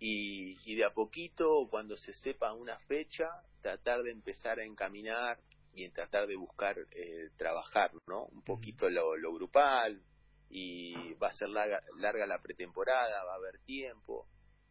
y, 0.00 0.56
y 0.68 0.74
de 0.74 0.84
a 0.84 0.90
poquito, 0.90 1.68
cuando 1.70 1.96
se 1.96 2.12
sepa 2.14 2.52
una 2.52 2.76
fecha, 2.80 3.28
tratar 3.62 4.02
de 4.02 4.10
empezar 4.10 4.58
a 4.58 4.64
encaminar 4.64 5.38
y 5.72 5.84
en 5.84 5.92
tratar 5.92 6.26
de 6.26 6.34
buscar 6.34 6.76
eh, 6.90 7.30
trabajar, 7.36 7.92
¿no? 8.08 8.24
Un 8.24 8.42
poquito 8.42 8.90
lo, 8.90 9.16
lo 9.16 9.32
grupal, 9.34 10.02
y 10.50 11.14
va 11.14 11.28
a 11.28 11.32
ser 11.32 11.48
larga, 11.48 11.80
larga 11.96 12.26
la 12.26 12.42
pretemporada, 12.42 13.22
va 13.22 13.34
a 13.34 13.36
haber 13.36 13.60
tiempo. 13.60 14.26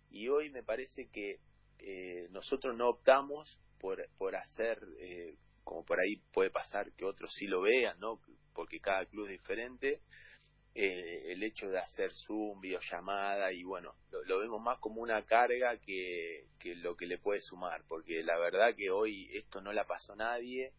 Y 0.10 0.28
hoy 0.28 0.50
me 0.50 0.62
parece 0.62 1.08
que 1.10 1.40
eh, 1.80 2.28
nosotros 2.32 2.76
no 2.76 2.90
optamos 2.90 3.60
por, 3.80 4.06
por 4.18 4.36
hacer, 4.36 4.80
eh, 5.00 5.36
como 5.64 5.84
por 5.86 6.00
ahí 6.00 6.18
puede 6.34 6.50
pasar 6.50 6.92
que 6.94 7.06
otros 7.06 7.34
sí 7.34 7.48
lo 7.48 7.62
vean, 7.62 8.00
¿no? 8.00 8.20
porque 8.54 8.80
cada 8.80 9.06
club 9.06 9.26
es 9.26 9.34
diferente, 9.34 10.02
eh, 10.74 11.32
el 11.32 11.44
hecho 11.44 11.70
de 11.70 11.80
hacer 11.80 12.14
Zoom, 12.14 12.60
videollamada, 12.60 13.52
y 13.52 13.64
bueno, 13.64 13.94
lo, 14.12 14.24
lo, 14.24 14.40
vemos 14.40 14.62
más 14.62 14.80
como 14.80 15.02
una 15.02 15.24
carga 15.24 15.78
que, 15.78 16.48
que 16.60 16.76
lo 16.76 16.96
que 16.96 17.06
le 17.06 17.18
puede 17.18 17.40
sumar, 17.40 17.84
porque 17.88 18.24
la 18.24 18.38
verdad 18.38 18.76
que 18.76 18.90
hoy 18.90 19.30
esto 19.34 19.62
no 19.62 19.72
la 19.72 19.86
pasó 19.86 20.16
nadie, 20.16 20.74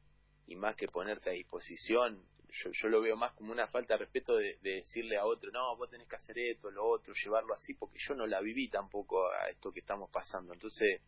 y 0.46 0.56
más 0.56 0.76
que 0.76 0.86
ponerte 0.86 1.30
a 1.30 1.34
disposición, 1.34 2.22
yo, 2.62 2.70
yo 2.72 2.88
lo 2.88 3.00
veo 3.00 3.16
más 3.16 3.32
como 3.32 3.52
una 3.52 3.66
falta 3.66 3.94
de 3.94 3.98
respeto 3.98 4.36
de, 4.36 4.58
de, 4.62 4.76
decirle 4.76 5.16
a 5.16 5.24
otro, 5.24 5.50
no, 5.50 5.76
vos 5.76 5.90
tenés 5.90 6.08
que 6.08 6.16
hacer 6.16 6.38
esto, 6.38 6.70
lo 6.70 6.86
otro, 6.86 7.14
llevarlo 7.14 7.54
así, 7.54 7.74
porque 7.74 7.98
yo 7.98 8.14
no 8.14 8.26
la 8.26 8.40
viví 8.40 8.68
tampoco 8.68 9.30
a 9.30 9.48
esto 9.48 9.72
que 9.72 9.80
estamos 9.80 10.10
pasando. 10.10 10.52
Entonces, 10.52 11.02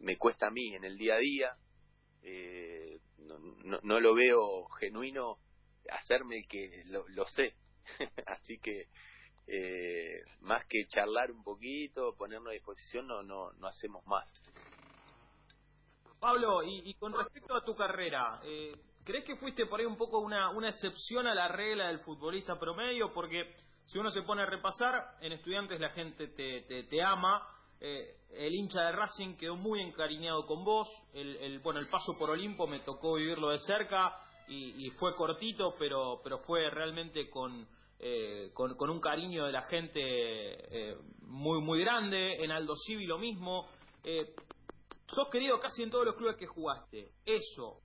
me 0.00 0.16
cuesta 0.16 0.48
a 0.48 0.50
mí 0.50 0.74
en 0.74 0.84
el 0.84 0.96
día 0.96 1.14
a 1.14 1.18
día, 1.18 1.56
eh, 2.22 3.00
no, 3.18 3.38
no, 3.38 3.80
no, 3.82 4.00
lo 4.00 4.14
veo 4.14 4.66
genuino 4.80 5.38
hacerme 5.90 6.46
que 6.46 6.82
lo, 6.86 7.06
lo 7.08 7.26
sé. 7.26 7.54
así 8.26 8.58
que, 8.58 8.88
eh, 9.46 10.22
más 10.40 10.64
que 10.66 10.86
charlar 10.86 11.30
un 11.30 11.42
poquito, 11.42 12.14
ponernos 12.16 12.50
a 12.50 12.54
disposición, 12.54 13.06
no, 13.06 13.22
no, 13.22 13.52
no 13.52 13.66
hacemos 13.66 14.04
más. 14.06 14.32
Pablo, 16.18 16.62
y, 16.62 16.88
y 16.88 16.94
con 16.94 17.12
respecto 17.12 17.54
a 17.54 17.62
tu 17.62 17.74
carrera, 17.74 18.40
eh, 18.44 18.74
¿Crees 19.04 19.24
que 19.24 19.36
fuiste 19.36 19.66
por 19.66 19.80
ahí 19.80 19.86
un 19.86 19.98
poco 19.98 20.18
una, 20.18 20.48
una 20.50 20.70
excepción 20.70 21.26
a 21.26 21.34
la 21.34 21.48
regla 21.48 21.88
del 21.88 22.00
futbolista 22.00 22.58
promedio? 22.58 23.12
Porque 23.12 23.54
si 23.84 23.98
uno 23.98 24.10
se 24.10 24.22
pone 24.22 24.42
a 24.42 24.46
repasar, 24.46 25.16
en 25.20 25.32
estudiantes 25.32 25.78
la 25.78 25.90
gente 25.90 26.28
te, 26.28 26.84
te, 26.84 27.02
ama, 27.02 27.46
eh, 27.80 28.16
el 28.30 28.54
hincha 28.54 28.80
de 28.80 28.92
Racing 28.92 29.36
quedó 29.36 29.56
muy 29.56 29.82
encariñado 29.82 30.46
con 30.46 30.64
vos, 30.64 30.88
el, 31.12 31.36
el, 31.36 31.58
bueno, 31.58 31.80
el 31.80 31.88
paso 31.88 32.16
por 32.18 32.30
Olimpo 32.30 32.66
me 32.66 32.80
tocó 32.80 33.16
vivirlo 33.16 33.50
de 33.50 33.58
cerca 33.58 34.18
y, 34.48 34.90
fue 34.92 35.14
cortito, 35.16 35.74
pero, 35.78 36.20
pero 36.22 36.38
fue 36.40 36.70
realmente 36.70 37.28
con, 37.28 37.66
eh, 37.98 38.50
con, 38.54 38.74
con, 38.74 38.88
un 38.88 39.00
cariño 39.00 39.44
de 39.44 39.52
la 39.52 39.62
gente 39.62 40.00
eh, 40.00 40.96
muy, 41.20 41.62
muy 41.62 41.80
grande, 41.80 42.36
en 42.42 42.50
Aldo 42.50 42.74
Civi 42.86 43.04
lo 43.04 43.18
mismo. 43.18 43.68
Sos 45.06 45.28
querido 45.30 45.58
casi 45.60 45.82
en 45.82 45.90
todos 45.90 46.06
los 46.06 46.16
clubes 46.16 46.36
que 46.36 46.46
jugaste. 46.46 47.12
Eso, 47.24 47.83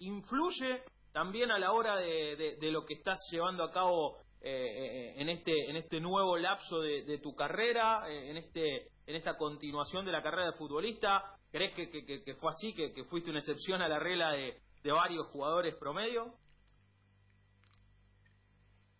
influye 0.00 0.82
también 1.12 1.50
a 1.50 1.58
la 1.58 1.72
hora 1.72 1.96
de, 1.96 2.58
lo 2.70 2.84
que 2.84 2.94
estás 2.94 3.18
llevando 3.30 3.64
a 3.64 3.70
cabo 3.70 4.18
eh, 4.42 5.14
en 5.16 5.28
este 5.28 5.52
en 5.68 5.76
este 5.76 6.00
nuevo 6.00 6.36
lapso 6.36 6.80
de, 6.80 7.18
tu 7.18 7.34
carrera, 7.34 8.04
en 8.08 8.36
este 8.36 8.88
en 9.06 9.16
esta 9.16 9.36
continuación 9.36 10.04
de 10.04 10.12
la 10.12 10.22
carrera 10.22 10.46
de 10.46 10.56
futbolista. 10.56 11.36
¿Crees 11.50 11.74
que, 11.74 12.34
fue 12.36 12.50
así, 12.52 12.72
que, 12.74 13.04
fuiste 13.04 13.28
una 13.28 13.40
excepción 13.40 13.82
a 13.82 13.88
la 13.88 13.98
regla 13.98 14.32
de, 14.32 14.60
varios 14.84 15.26
jugadores 15.28 15.74
promedio? 15.74 16.32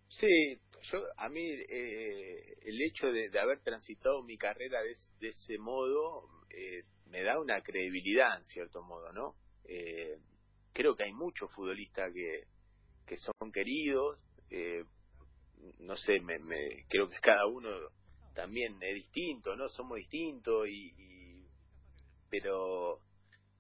Sí, 0.09 0.61
yo 0.91 0.99
a 1.17 1.29
mí 1.29 1.41
eh, 1.41 2.59
el 2.63 2.83
hecho 2.83 3.07
de, 3.13 3.31
haber 3.39 3.61
transitado 3.63 4.25
mi 4.25 4.37
carrera 4.37 4.83
de, 4.83 4.95
de 5.21 5.29
ese 5.29 5.59
modo 5.59 6.29
eh, 6.51 6.83
me 7.07 7.23
da 7.23 7.39
una 7.39 7.63
credibilidad 7.63 8.37
en 8.37 8.45
cierto 8.45 8.83
modo, 8.83 9.13
¿no? 9.13 9.37
Creo 10.72 10.94
que 10.94 11.04
hay 11.04 11.12
muchos 11.12 11.52
futbolistas 11.52 12.12
que, 12.12 12.44
que 13.06 13.16
son 13.16 13.52
queridos, 13.52 14.18
eh, 14.50 14.85
no 15.80 15.96
sé, 15.96 16.20
me, 16.20 16.38
me, 16.38 16.87
creo 16.88 17.09
que 17.09 17.18
cada 17.20 17.46
uno 17.46 17.68
también 18.35 18.76
es 18.83 18.94
distinto, 18.94 19.56
¿no? 19.56 19.68
Somos 19.68 19.98
distintos 19.98 20.68
y 20.68 21.11
pero 22.30 23.00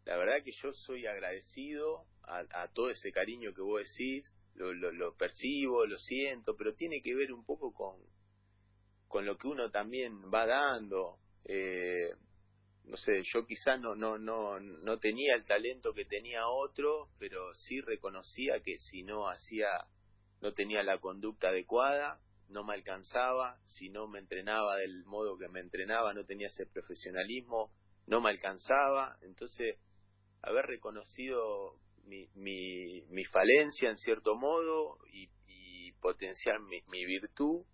la 0.04 0.16
verdad 0.16 0.42
que 0.44 0.52
yo 0.52 0.72
soy 0.72 1.06
agradecido 1.06 2.04
a, 2.22 2.44
a, 2.62 2.68
todo 2.72 2.88
ese 2.88 3.12
cariño 3.12 3.52
que 3.52 3.60
vos 3.62 3.82
decís, 3.82 4.32
lo, 4.54 4.72
lo, 4.72 4.92
lo, 4.92 5.14
percibo, 5.16 5.84
lo 5.84 5.98
siento, 5.98 6.56
pero 6.56 6.74
tiene 6.74 7.02
que 7.02 7.14
ver 7.14 7.32
un 7.32 7.44
poco 7.44 7.72
con, 7.72 7.96
con 9.08 9.26
lo 9.26 9.36
que 9.36 9.48
uno 9.48 9.70
también 9.70 10.30
va 10.32 10.46
dando. 10.46 11.18
Eh, 11.44 12.10
no 12.90 12.96
sé, 12.96 13.22
yo 13.32 13.46
quizá 13.46 13.76
no, 13.76 13.94
no, 13.94 14.18
no, 14.18 14.58
no 14.58 14.98
tenía 14.98 15.36
el 15.36 15.44
talento 15.44 15.94
que 15.94 16.04
tenía 16.04 16.48
otro, 16.48 17.08
pero 17.20 17.54
sí 17.54 17.80
reconocía 17.80 18.60
que 18.64 18.78
si 18.78 19.04
no 19.04 19.28
hacía, 19.28 19.68
no 20.40 20.52
tenía 20.54 20.82
la 20.82 20.98
conducta 20.98 21.50
adecuada, 21.50 22.18
no 22.48 22.64
me 22.64 22.74
alcanzaba, 22.74 23.60
si 23.64 23.90
no 23.90 24.08
me 24.08 24.18
entrenaba 24.18 24.76
del 24.78 25.04
modo 25.04 25.38
que 25.38 25.48
me 25.48 25.60
entrenaba, 25.60 26.12
no 26.14 26.24
tenía 26.24 26.48
ese 26.48 26.66
profesionalismo, 26.66 27.70
no 28.08 28.20
me 28.20 28.30
alcanzaba, 28.30 29.16
entonces 29.22 29.78
haber 30.42 30.66
reconocido 30.66 31.76
mi, 32.06 32.26
mi, 32.34 33.02
mi 33.02 33.24
falencia 33.26 33.88
en 33.88 33.98
cierto 33.98 34.34
modo 34.34 34.98
y, 35.12 35.28
y 35.46 35.92
potenciar 36.00 36.58
mi, 36.58 36.80
mi 36.88 37.04
virtud, 37.04 37.64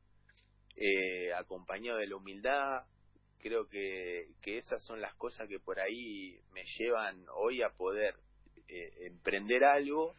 eh, 0.76 1.32
acompañado 1.32 2.00
de 2.00 2.06
la 2.06 2.16
humildad, 2.16 2.84
creo 3.40 3.68
que, 3.68 4.28
que 4.42 4.58
esas 4.58 4.82
son 4.84 5.00
las 5.00 5.14
cosas 5.14 5.48
que 5.48 5.58
por 5.58 5.80
ahí 5.80 6.38
me 6.52 6.64
llevan 6.78 7.24
hoy 7.34 7.62
a 7.62 7.70
poder 7.70 8.14
eh, 8.68 8.92
emprender 9.06 9.64
algo 9.64 10.14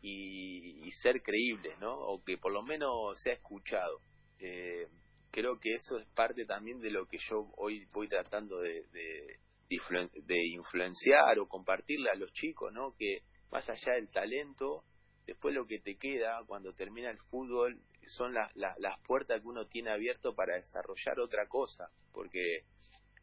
y, 0.00 0.86
y, 0.86 0.90
ser 0.92 1.22
creíble, 1.22 1.74
¿no? 1.80 1.94
O 1.94 2.22
que 2.22 2.36
por 2.38 2.52
lo 2.52 2.62
menos 2.62 3.18
sea 3.22 3.34
escuchado. 3.34 4.00
Eh, 4.38 4.86
creo 5.30 5.58
que 5.58 5.74
eso 5.74 5.98
es 5.98 6.06
parte 6.08 6.44
también 6.44 6.80
de 6.80 6.90
lo 6.90 7.06
que 7.06 7.18
yo 7.18 7.50
hoy 7.56 7.86
voy 7.92 8.08
tratando 8.08 8.60
de, 8.60 8.84
de, 8.92 9.38
de 10.26 10.46
influenciar 10.46 11.38
o 11.38 11.48
compartirle 11.48 12.10
a 12.10 12.14
los 12.14 12.32
chicos, 12.32 12.72
¿no? 12.72 12.94
Que 12.96 13.22
más 13.50 13.68
allá 13.68 13.94
del 13.94 14.10
talento, 14.10 14.84
después 15.26 15.54
lo 15.54 15.66
que 15.66 15.80
te 15.80 15.96
queda 15.96 16.42
cuando 16.46 16.72
termina 16.74 17.10
el 17.10 17.18
fútbol 17.30 17.80
son 18.08 18.34
las, 18.34 18.54
las, 18.56 18.78
las 18.78 19.00
puertas 19.00 19.40
que 19.40 19.48
uno 19.48 19.66
tiene 19.66 19.90
abierto 19.90 20.34
para 20.34 20.56
desarrollar 20.56 21.20
otra 21.20 21.46
cosa, 21.46 21.88
porque 22.12 22.64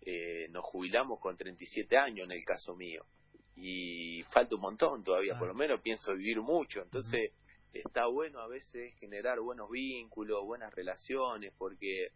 eh, 0.01 0.47
nos 0.49 0.63
jubilamos 0.65 1.19
con 1.19 1.37
37 1.37 1.97
años 1.97 2.25
en 2.25 2.31
el 2.31 2.43
caso 2.43 2.75
mío 2.75 3.05
y 3.55 4.23
falta 4.33 4.55
un 4.55 4.61
montón 4.61 5.03
todavía, 5.03 5.37
por 5.37 5.47
lo 5.47 5.53
menos 5.53 5.81
pienso 5.81 6.13
vivir 6.13 6.39
mucho, 6.41 6.81
entonces 6.81 7.33
está 7.73 8.07
bueno 8.07 8.39
a 8.39 8.47
veces 8.47 8.95
generar 8.99 9.39
buenos 9.39 9.69
vínculos, 9.69 10.43
buenas 10.43 10.73
relaciones, 10.73 11.53
porque 11.57 12.09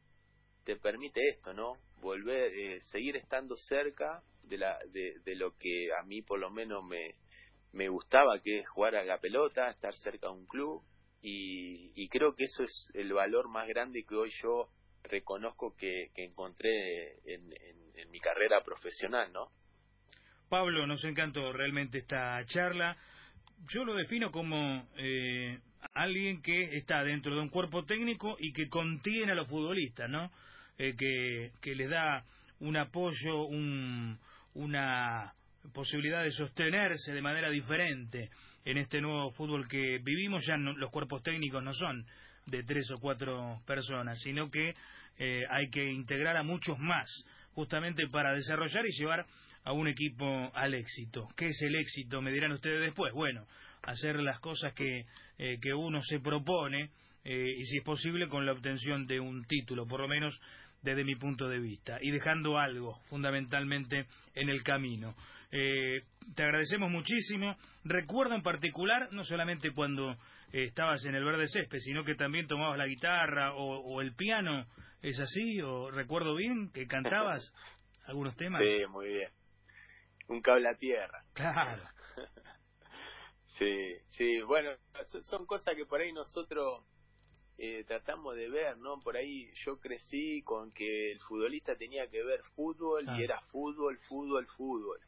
te 0.64 0.76
permite 0.76 1.22
esto, 1.30 1.54
¿no? 1.54 1.74
Volver, 2.02 2.52
eh, 2.54 2.82
seguir 2.92 3.16
estando 3.18 3.56
cerca 3.56 4.24
de, 4.44 4.58
la, 4.58 4.80
de, 4.92 5.20
de 5.24 5.36
lo 5.36 5.56
que 5.58 5.90
a 6.00 6.04
mí 6.04 6.22
por 6.22 6.40
lo 6.40 6.50
menos 6.50 6.84
me, 6.84 7.14
me 7.74 7.90
gustaba, 7.90 8.40
que 8.42 8.60
es 8.60 8.70
jugar 8.70 8.96
a 8.96 9.04
la 9.04 9.20
pelota, 9.20 9.70
estar 9.70 9.94
cerca 9.96 10.28
de 10.28 10.34
un 10.34 10.46
club, 10.48 10.82
y, 11.26 11.92
y 11.96 12.08
creo 12.08 12.36
que 12.36 12.44
eso 12.44 12.62
es 12.62 12.88
el 12.94 13.12
valor 13.12 13.50
más 13.50 13.68
grande 13.68 14.06
que 14.08 14.14
hoy 14.14 14.30
yo 14.44 14.70
reconozco 15.02 15.76
que, 15.76 16.12
encontré 16.18 17.14
en, 17.26 17.52
en, 17.52 17.78
en, 17.96 18.12
mi 18.12 18.20
carrera 18.20 18.62
profesional, 18.64 19.34
¿no? 19.34 19.50
Pablo, 20.50 20.86
nos 20.86 21.04
encantó 21.04 21.52
realmente 21.52 21.98
esta 21.98 22.46
charla. 22.46 22.96
Yo 23.74 23.84
lo 23.86 23.96
defino 23.96 24.32
como 24.32 24.88
eh, 24.98 25.58
alguien 25.96 26.44
que 26.44 26.78
está 26.78 27.04
dentro 27.04 27.34
de 27.34 27.42
un 27.42 27.50
cuerpo 27.50 27.86
técnico 27.86 28.36
y 28.40 28.54
que 28.54 28.70
contiene 28.70 29.32
a 29.32 29.36
los 29.36 29.48
futbolistas, 29.48 30.08
¿no? 30.08 30.32
Eh, 30.78 30.96
que, 30.96 31.54
que 31.60 31.74
les 31.74 31.90
da 31.90 32.24
un 32.60 32.78
apoyo, 32.78 33.46
un, 33.46 34.20
una 34.54 35.34
posibilidad 35.74 36.22
de 36.22 36.30
sostenerse 36.30 37.14
de 37.14 37.22
manera 37.22 37.50
diferente 37.50 38.30
en 38.66 38.78
este 38.78 39.00
nuevo 39.00 39.32
fútbol 39.32 39.68
que 39.68 40.00
vivimos. 40.04 40.46
Ya 40.46 40.58
los 40.58 40.92
cuerpos 40.92 41.24
técnicos 41.24 41.64
no 41.64 41.74
son 41.74 42.06
de 42.48 42.64
tres 42.64 42.90
o 42.92 43.00
cuatro 43.00 43.62
personas, 43.66 44.20
sino 44.20 44.50
que 44.50 44.74
eh, 45.18 45.44
hay 45.50 45.70
que 45.70 45.84
integrar 45.84 46.36
a 46.38 46.44
muchos 46.44 46.78
más, 46.80 47.10
justamente 47.54 48.08
para 48.08 48.34
desarrollar 48.34 48.86
y 48.86 48.92
llevar 48.92 49.26
a 49.64 49.72
un 49.72 49.88
equipo 49.88 50.52
al 50.54 50.74
éxito. 50.74 51.28
¿Qué 51.36 51.48
es 51.48 51.62
el 51.62 51.76
éxito? 51.76 52.22
Me 52.22 52.32
dirán 52.32 52.52
ustedes 52.52 52.82
después. 52.82 53.14
Bueno, 53.14 53.46
hacer 53.84 54.20
las 54.20 54.40
cosas 54.40 54.74
que, 54.74 55.06
eh, 55.38 55.58
que 55.62 55.74
uno 55.74 56.02
se 56.04 56.20
propone 56.20 56.90
eh, 57.24 57.56
y 57.58 57.64
si 57.66 57.78
es 57.78 57.84
posible 57.84 58.28
con 58.28 58.46
la 58.46 58.52
obtención 58.52 59.08
de 59.08 59.20
un 59.20 59.46
título, 59.46 59.88
por 59.88 60.02
lo 60.02 60.08
menos 60.08 60.40
desde 60.84 61.04
mi 61.04 61.16
punto 61.16 61.50
de 61.50 61.60
vista, 61.60 61.98
y 62.00 62.12
dejando 62.12 62.60
algo 62.60 63.00
fundamentalmente 63.10 64.06
en 64.36 64.50
el 64.50 64.62
camino. 64.62 65.16
Eh, 65.52 66.04
te 66.36 66.44
agradecemos 66.44 66.90
muchísimo. 66.90 67.56
Recuerdo 67.84 68.36
en 68.36 68.42
particular, 68.42 69.10
no 69.12 69.24
solamente 69.24 69.72
cuando 69.72 70.16
estabas 70.52 71.04
en 71.06 71.16
el 71.16 71.24
verde 71.24 71.48
césped, 71.48 71.80
sino 71.80 72.04
que 72.04 72.16
también 72.16 72.48
tomabas 72.48 72.78
la 72.78 72.88
guitarra 72.88 73.54
o, 73.54 73.80
o 73.80 74.02
el 74.02 74.16
piano, 74.16 74.66
¿es 75.02 75.20
así? 75.20 75.62
¿O 75.62 75.92
recuerdo 75.92 76.36
bien 76.36 76.72
que 76.72 76.88
cantabas 76.88 77.54
algunos 78.06 78.36
temas? 78.36 78.62
Sí, 78.64 78.88
muy 78.88 79.08
bien 79.08 79.30
un 80.28 80.42
cable 80.42 80.70
a 80.70 80.76
tierra. 80.76 81.24
Claro. 81.34 81.84
sí, 83.58 83.96
sí, 84.08 84.42
bueno, 84.42 84.72
son 85.22 85.46
cosas 85.46 85.76
que 85.76 85.86
por 85.86 86.02
ahí 86.02 86.12
nosotros 86.12 86.84
eh, 87.58 87.84
tratamos 87.86 88.36
de 88.36 88.50
ver, 88.50 88.78
¿no? 88.78 89.00
Por 89.00 89.18
ahí 89.18 89.52
yo 89.66 89.80
crecí 89.80 90.42
con 90.44 90.72
que 90.72 91.12
el 91.12 91.20
futbolista 91.20 91.76
tenía 91.76 92.08
que 92.08 92.24
ver 92.24 92.42
fútbol 92.56 93.06
y 93.18 93.24
era 93.24 93.40
fútbol, 93.52 93.98
fútbol, 94.08 94.48
fútbol. 94.58 95.00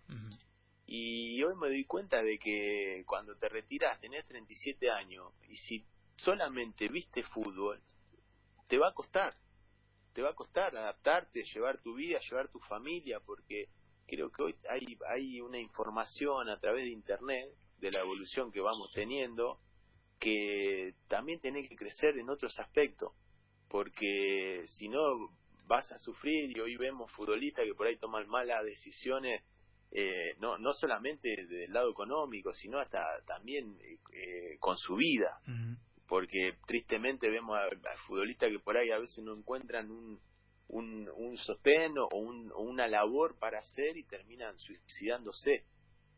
Y 0.90 1.44
hoy 1.44 1.54
me 1.58 1.68
doy 1.68 1.84
cuenta 1.84 2.24
de 2.24 2.40
que 2.40 3.04
cuando 3.06 3.36
te 3.36 3.50
retiras 3.50 4.00
tenés 4.00 4.26
37 4.26 4.90
años 4.90 5.34
y 5.50 5.58
si 5.58 5.86
solamente 6.16 6.88
viste 6.88 7.24
fútbol, 7.24 7.82
te 8.68 8.78
va 8.78 8.88
a 8.88 8.94
costar. 8.94 9.36
Te 10.14 10.22
va 10.22 10.30
a 10.30 10.34
costar 10.34 10.76
adaptarte, 10.76 11.44
llevar 11.44 11.82
tu 11.82 11.96
vida, 11.96 12.20
llevar 12.22 12.48
tu 12.50 12.60
familia, 12.62 13.20
porque 13.20 13.68
creo 14.08 14.32
que 14.32 14.42
hoy 14.42 14.56
hay, 14.70 14.98
hay 15.10 15.42
una 15.42 15.60
información 15.60 16.50
a 16.50 16.58
través 16.58 16.86
de 16.86 16.92
Internet 16.92 17.50
de 17.80 17.92
la 17.92 18.00
evolución 18.00 18.52
que 18.52 18.62
vamos 18.62 18.90
teniendo 18.94 19.60
que 20.20 20.96
también 21.10 21.40
tiene 21.42 21.68
que 21.68 21.76
crecer 21.76 22.18
en 22.18 22.30
otros 22.30 22.58
aspectos, 22.60 23.14
porque 23.68 24.64
si 24.68 24.88
no 24.88 25.30
vas 25.66 25.92
a 25.92 26.00
sufrir 26.00 26.56
y 26.56 26.60
hoy 26.60 26.78
vemos 26.78 27.12
futbolistas 27.12 27.66
que 27.66 27.76
por 27.76 27.88
ahí 27.88 27.98
toman 27.98 28.28
malas 28.28 28.64
decisiones, 28.64 29.44
eh, 30.00 30.36
no, 30.38 30.60
no 30.60 30.74
solamente 30.74 31.28
del 31.48 31.74
lado 31.74 31.90
económico, 31.90 32.54
sino 32.54 32.78
hasta 32.78 33.04
también 33.26 33.76
eh, 34.14 34.56
con 34.60 34.78
su 34.78 34.96
vida, 34.96 35.40
porque 36.08 36.54
tristemente 36.68 37.32
vemos 37.32 37.58
a, 37.58 37.64
a 37.64 37.98
futbolistas 38.06 38.52
que 38.52 38.60
por 38.60 38.78
ahí 38.78 38.92
a 38.92 39.00
veces 39.00 39.24
no 39.24 39.36
encuentran 39.36 39.90
un, 39.90 40.20
un, 40.68 41.10
un 41.16 41.36
sostén 41.38 41.98
o, 41.98 42.10
una 42.10 42.88
labor 42.88 43.40
para 43.40 43.58
hacer 43.58 43.98
y 43.98 44.04
terminan 44.04 44.56
suicidándose. 44.60 45.64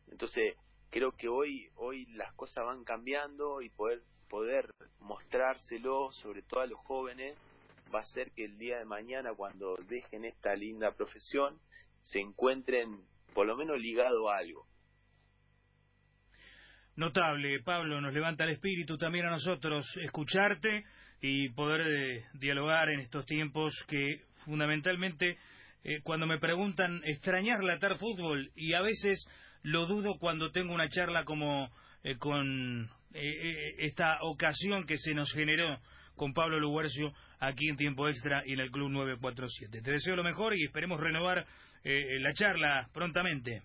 Entonces, 0.08 0.56
creo 0.90 1.12
que 1.12 1.28
hoy, 1.28 1.70
hoy 1.76 2.04
las 2.12 2.34
cosas 2.34 2.66
van 2.66 2.84
cambiando 2.84 3.62
y 3.62 3.70
poder, 3.70 4.02
poder 4.28 4.74
mostrárselo, 4.98 6.12
sobre 6.12 6.42
todo 6.42 6.60
a 6.60 6.66
los 6.66 6.80
jóvenes, 6.80 7.38
va 7.94 8.00
a 8.00 8.12
ser 8.12 8.30
que 8.32 8.44
el 8.44 8.58
día 8.58 8.76
de 8.76 8.84
mañana, 8.84 9.32
cuando 9.34 9.76
dejen 9.88 10.26
esta 10.26 10.54
linda 10.54 10.92
profesión, 10.92 11.58
se 12.02 12.20
encuentren 12.20 13.08
por 13.34 13.46
lo 13.46 13.56
menos 13.56 13.78
ligado 13.78 14.30
a 14.30 14.38
algo. 14.38 14.66
Notable, 16.96 17.60
Pablo, 17.62 18.00
nos 18.00 18.12
levanta 18.12 18.44
el 18.44 18.50
espíritu 18.50 18.98
también 18.98 19.26
a 19.26 19.30
nosotros 19.30 19.86
escucharte 20.02 20.84
y 21.22 21.48
poder 21.50 21.80
eh, 21.86 22.24
dialogar 22.34 22.90
en 22.90 23.00
estos 23.00 23.24
tiempos 23.26 23.72
que 23.88 24.22
fundamentalmente 24.44 25.38
eh, 25.82 26.00
cuando 26.02 26.26
me 26.26 26.38
preguntan 26.38 27.00
extrañar 27.04 27.64
latar 27.64 27.98
fútbol 27.98 28.50
y 28.54 28.74
a 28.74 28.82
veces 28.82 29.26
lo 29.62 29.86
dudo 29.86 30.18
cuando 30.18 30.50
tengo 30.50 30.74
una 30.74 30.88
charla 30.88 31.24
como 31.24 31.70
eh, 32.02 32.16
con 32.16 32.90
eh, 33.14 33.74
esta 33.78 34.18
ocasión 34.22 34.84
que 34.86 34.98
se 34.98 35.14
nos 35.14 35.32
generó 35.32 35.78
con 36.16 36.34
Pablo 36.34 36.60
Luguercio 36.60 37.12
aquí 37.38 37.68
en 37.68 37.76
tiempo 37.76 38.08
extra 38.08 38.42
y 38.44 38.52
en 38.52 38.60
el 38.60 38.70
Club 38.70 38.90
947. 38.90 39.80
Te 39.80 39.90
deseo 39.90 40.16
lo 40.16 40.24
mejor 40.24 40.54
y 40.54 40.64
esperemos 40.64 41.00
renovar 41.00 41.46
la 41.84 42.32
charla 42.34 42.88
prontamente. 42.92 43.62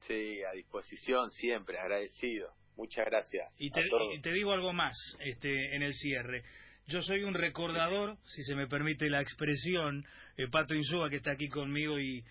Sí, 0.00 0.42
a 0.44 0.52
disposición 0.52 1.30
siempre, 1.30 1.78
agradecido. 1.78 2.50
Muchas 2.76 3.06
gracias. 3.06 3.50
Y 3.58 3.70
te, 3.70 3.82
y 4.14 4.20
te 4.20 4.32
digo 4.32 4.52
algo 4.52 4.72
más 4.72 4.94
este, 5.20 5.74
en 5.74 5.82
el 5.82 5.94
cierre. 5.94 6.44
Yo 6.88 7.00
soy 7.00 7.24
un 7.24 7.34
recordador, 7.34 8.16
si 8.26 8.42
se 8.42 8.54
me 8.54 8.68
permite 8.68 9.10
la 9.10 9.20
expresión, 9.20 10.04
eh, 10.36 10.46
Pato 10.48 10.74
Insúa, 10.74 11.10
que 11.10 11.16
está 11.16 11.32
aquí 11.32 11.48
conmigo 11.48 11.98
y, 11.98 12.22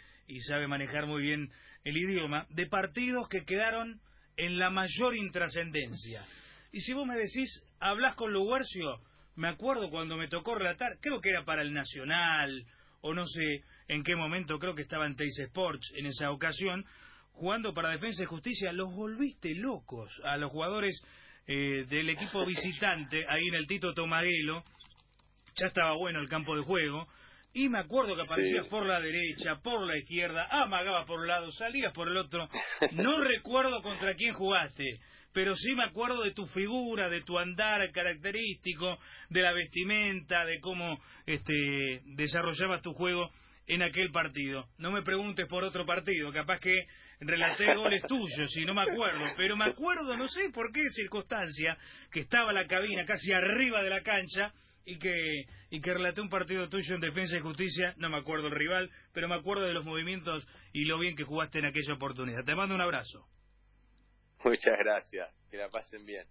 sabe 0.47 0.67
manejar 0.67 1.07
muy 1.07 1.21
bien 1.21 1.51
el 1.83 1.97
idioma, 1.97 2.45
de 2.49 2.65
partidos 2.67 3.27
que 3.27 3.43
quedaron 3.43 3.99
en 4.37 4.57
la 4.57 4.69
mayor 4.69 5.15
intrascendencia. 5.15 6.23
Y 6.71 6.79
si 6.79 6.93
vos 6.93 7.05
me 7.05 7.17
decís, 7.17 7.63
hablas 7.79 8.15
con 8.15 8.31
Luguercio, 8.31 9.01
me 9.35 9.49
acuerdo 9.49 9.89
cuando 9.89 10.15
me 10.17 10.27
tocó 10.27 10.55
relatar, 10.55 10.99
creo 11.01 11.19
que 11.19 11.29
era 11.29 11.43
para 11.43 11.61
el 11.61 11.73
Nacional, 11.73 12.65
o 13.05 13.13
no 13.13 13.25
sé 13.27 13.63
en 13.87 14.03
qué 14.03 14.15
momento, 14.15 14.57
creo 14.57 14.73
que 14.73 14.81
estaba 14.81 15.05
en 15.05 15.15
Teis 15.15 15.37
Sports 15.37 15.93
en 15.95 16.07
esa 16.07 16.31
ocasión, 16.31 16.83
jugando 17.33 17.71
para 17.71 17.89
Defensa 17.89 18.23
y 18.23 18.25
Justicia, 18.25 18.73
los 18.73 18.91
volviste 18.93 19.53
locos 19.53 20.09
a 20.23 20.37
los 20.37 20.51
jugadores 20.51 20.99
eh, 21.45 21.85
del 21.87 22.09
equipo 22.09 22.43
visitante, 22.45 23.23
ahí 23.29 23.47
en 23.47 23.53
el 23.53 23.67
Tito 23.67 23.93
Tomaguelo, 23.93 24.63
ya 25.55 25.67
estaba 25.67 25.93
bueno 25.93 26.19
el 26.19 26.27
campo 26.27 26.55
de 26.55 26.63
juego, 26.63 27.07
y 27.53 27.69
me 27.69 27.77
acuerdo 27.77 28.15
que 28.15 28.23
aparecías 28.23 28.65
por 28.67 28.87
la 28.87 28.99
derecha, 28.99 29.57
por 29.63 29.85
la 29.85 29.97
izquierda, 29.97 30.47
amagabas 30.49 31.05
por 31.05 31.19
un 31.19 31.27
lado, 31.27 31.51
salías 31.51 31.93
por 31.93 32.09
el 32.09 32.17
otro. 32.17 32.49
No 32.93 33.19
recuerdo 33.23 33.83
contra 33.83 34.15
quién 34.15 34.33
jugaste, 34.33 34.83
pero 35.35 35.53
sí 35.53 35.75
me 35.75 35.83
acuerdo 35.83 36.23
de 36.23 36.31
tu 36.31 36.45
figura, 36.45 37.09
de 37.09 37.21
tu 37.21 37.37
andar 37.37 37.91
característico, 37.91 38.97
de 39.29 39.41
la 39.41 39.51
vestimenta, 39.51 40.45
de 40.45 40.61
cómo 40.61 40.97
este, 41.25 41.99
desarrollabas 42.15 42.81
tu 42.81 42.93
juego 42.93 43.29
en 43.67 43.83
aquel 43.83 44.11
partido. 44.11 44.69
No 44.77 44.93
me 44.93 45.01
preguntes 45.01 45.45
por 45.49 45.65
otro 45.65 45.85
partido, 45.85 46.31
capaz 46.31 46.59
que 46.59 46.85
relaté 47.19 47.75
goles 47.75 48.01
tuyos 48.07 48.55
y 48.55 48.63
no 48.63 48.73
me 48.73 48.83
acuerdo, 48.83 49.25
pero 49.35 49.57
me 49.57 49.65
acuerdo, 49.65 50.15
no 50.15 50.29
sé 50.29 50.51
por 50.53 50.71
qué 50.71 50.89
circunstancia, 50.89 51.77
que 52.13 52.21
estaba 52.21 52.53
la 52.53 52.65
cabina 52.65 53.03
casi 53.03 53.33
arriba 53.33 53.83
de 53.83 53.89
la 53.89 54.03
cancha 54.03 54.53
y 54.85 54.97
que, 54.97 55.43
y 55.69 55.81
que 55.81 55.93
relaté 55.93 56.21
un 56.21 56.29
partido 56.29 56.69
tuyo 56.69 56.95
en 56.95 57.01
Defensa 57.01 57.35
y 57.35 57.41
Justicia, 57.41 57.93
no 57.97 58.09
me 58.09 58.19
acuerdo 58.19 58.47
el 58.47 58.55
rival, 58.55 58.89
pero 59.11 59.27
me 59.27 59.35
acuerdo 59.35 59.63
de 59.63 59.73
los 59.73 59.83
movimientos 59.83 60.47
y 60.71 60.85
lo 60.85 60.97
bien 60.97 61.17
que 61.17 61.25
jugaste 61.25 61.59
en 61.59 61.65
aquella 61.65 61.95
oportunidad. 61.95 62.45
Te 62.45 62.55
mando 62.55 62.73
un 62.73 62.81
abrazo. 62.81 63.27
Muchas 64.45 64.77
gracias, 64.77 65.33
que 65.49 65.57
la 65.57 65.69
pasen 65.69 66.05
bien. 66.05 66.27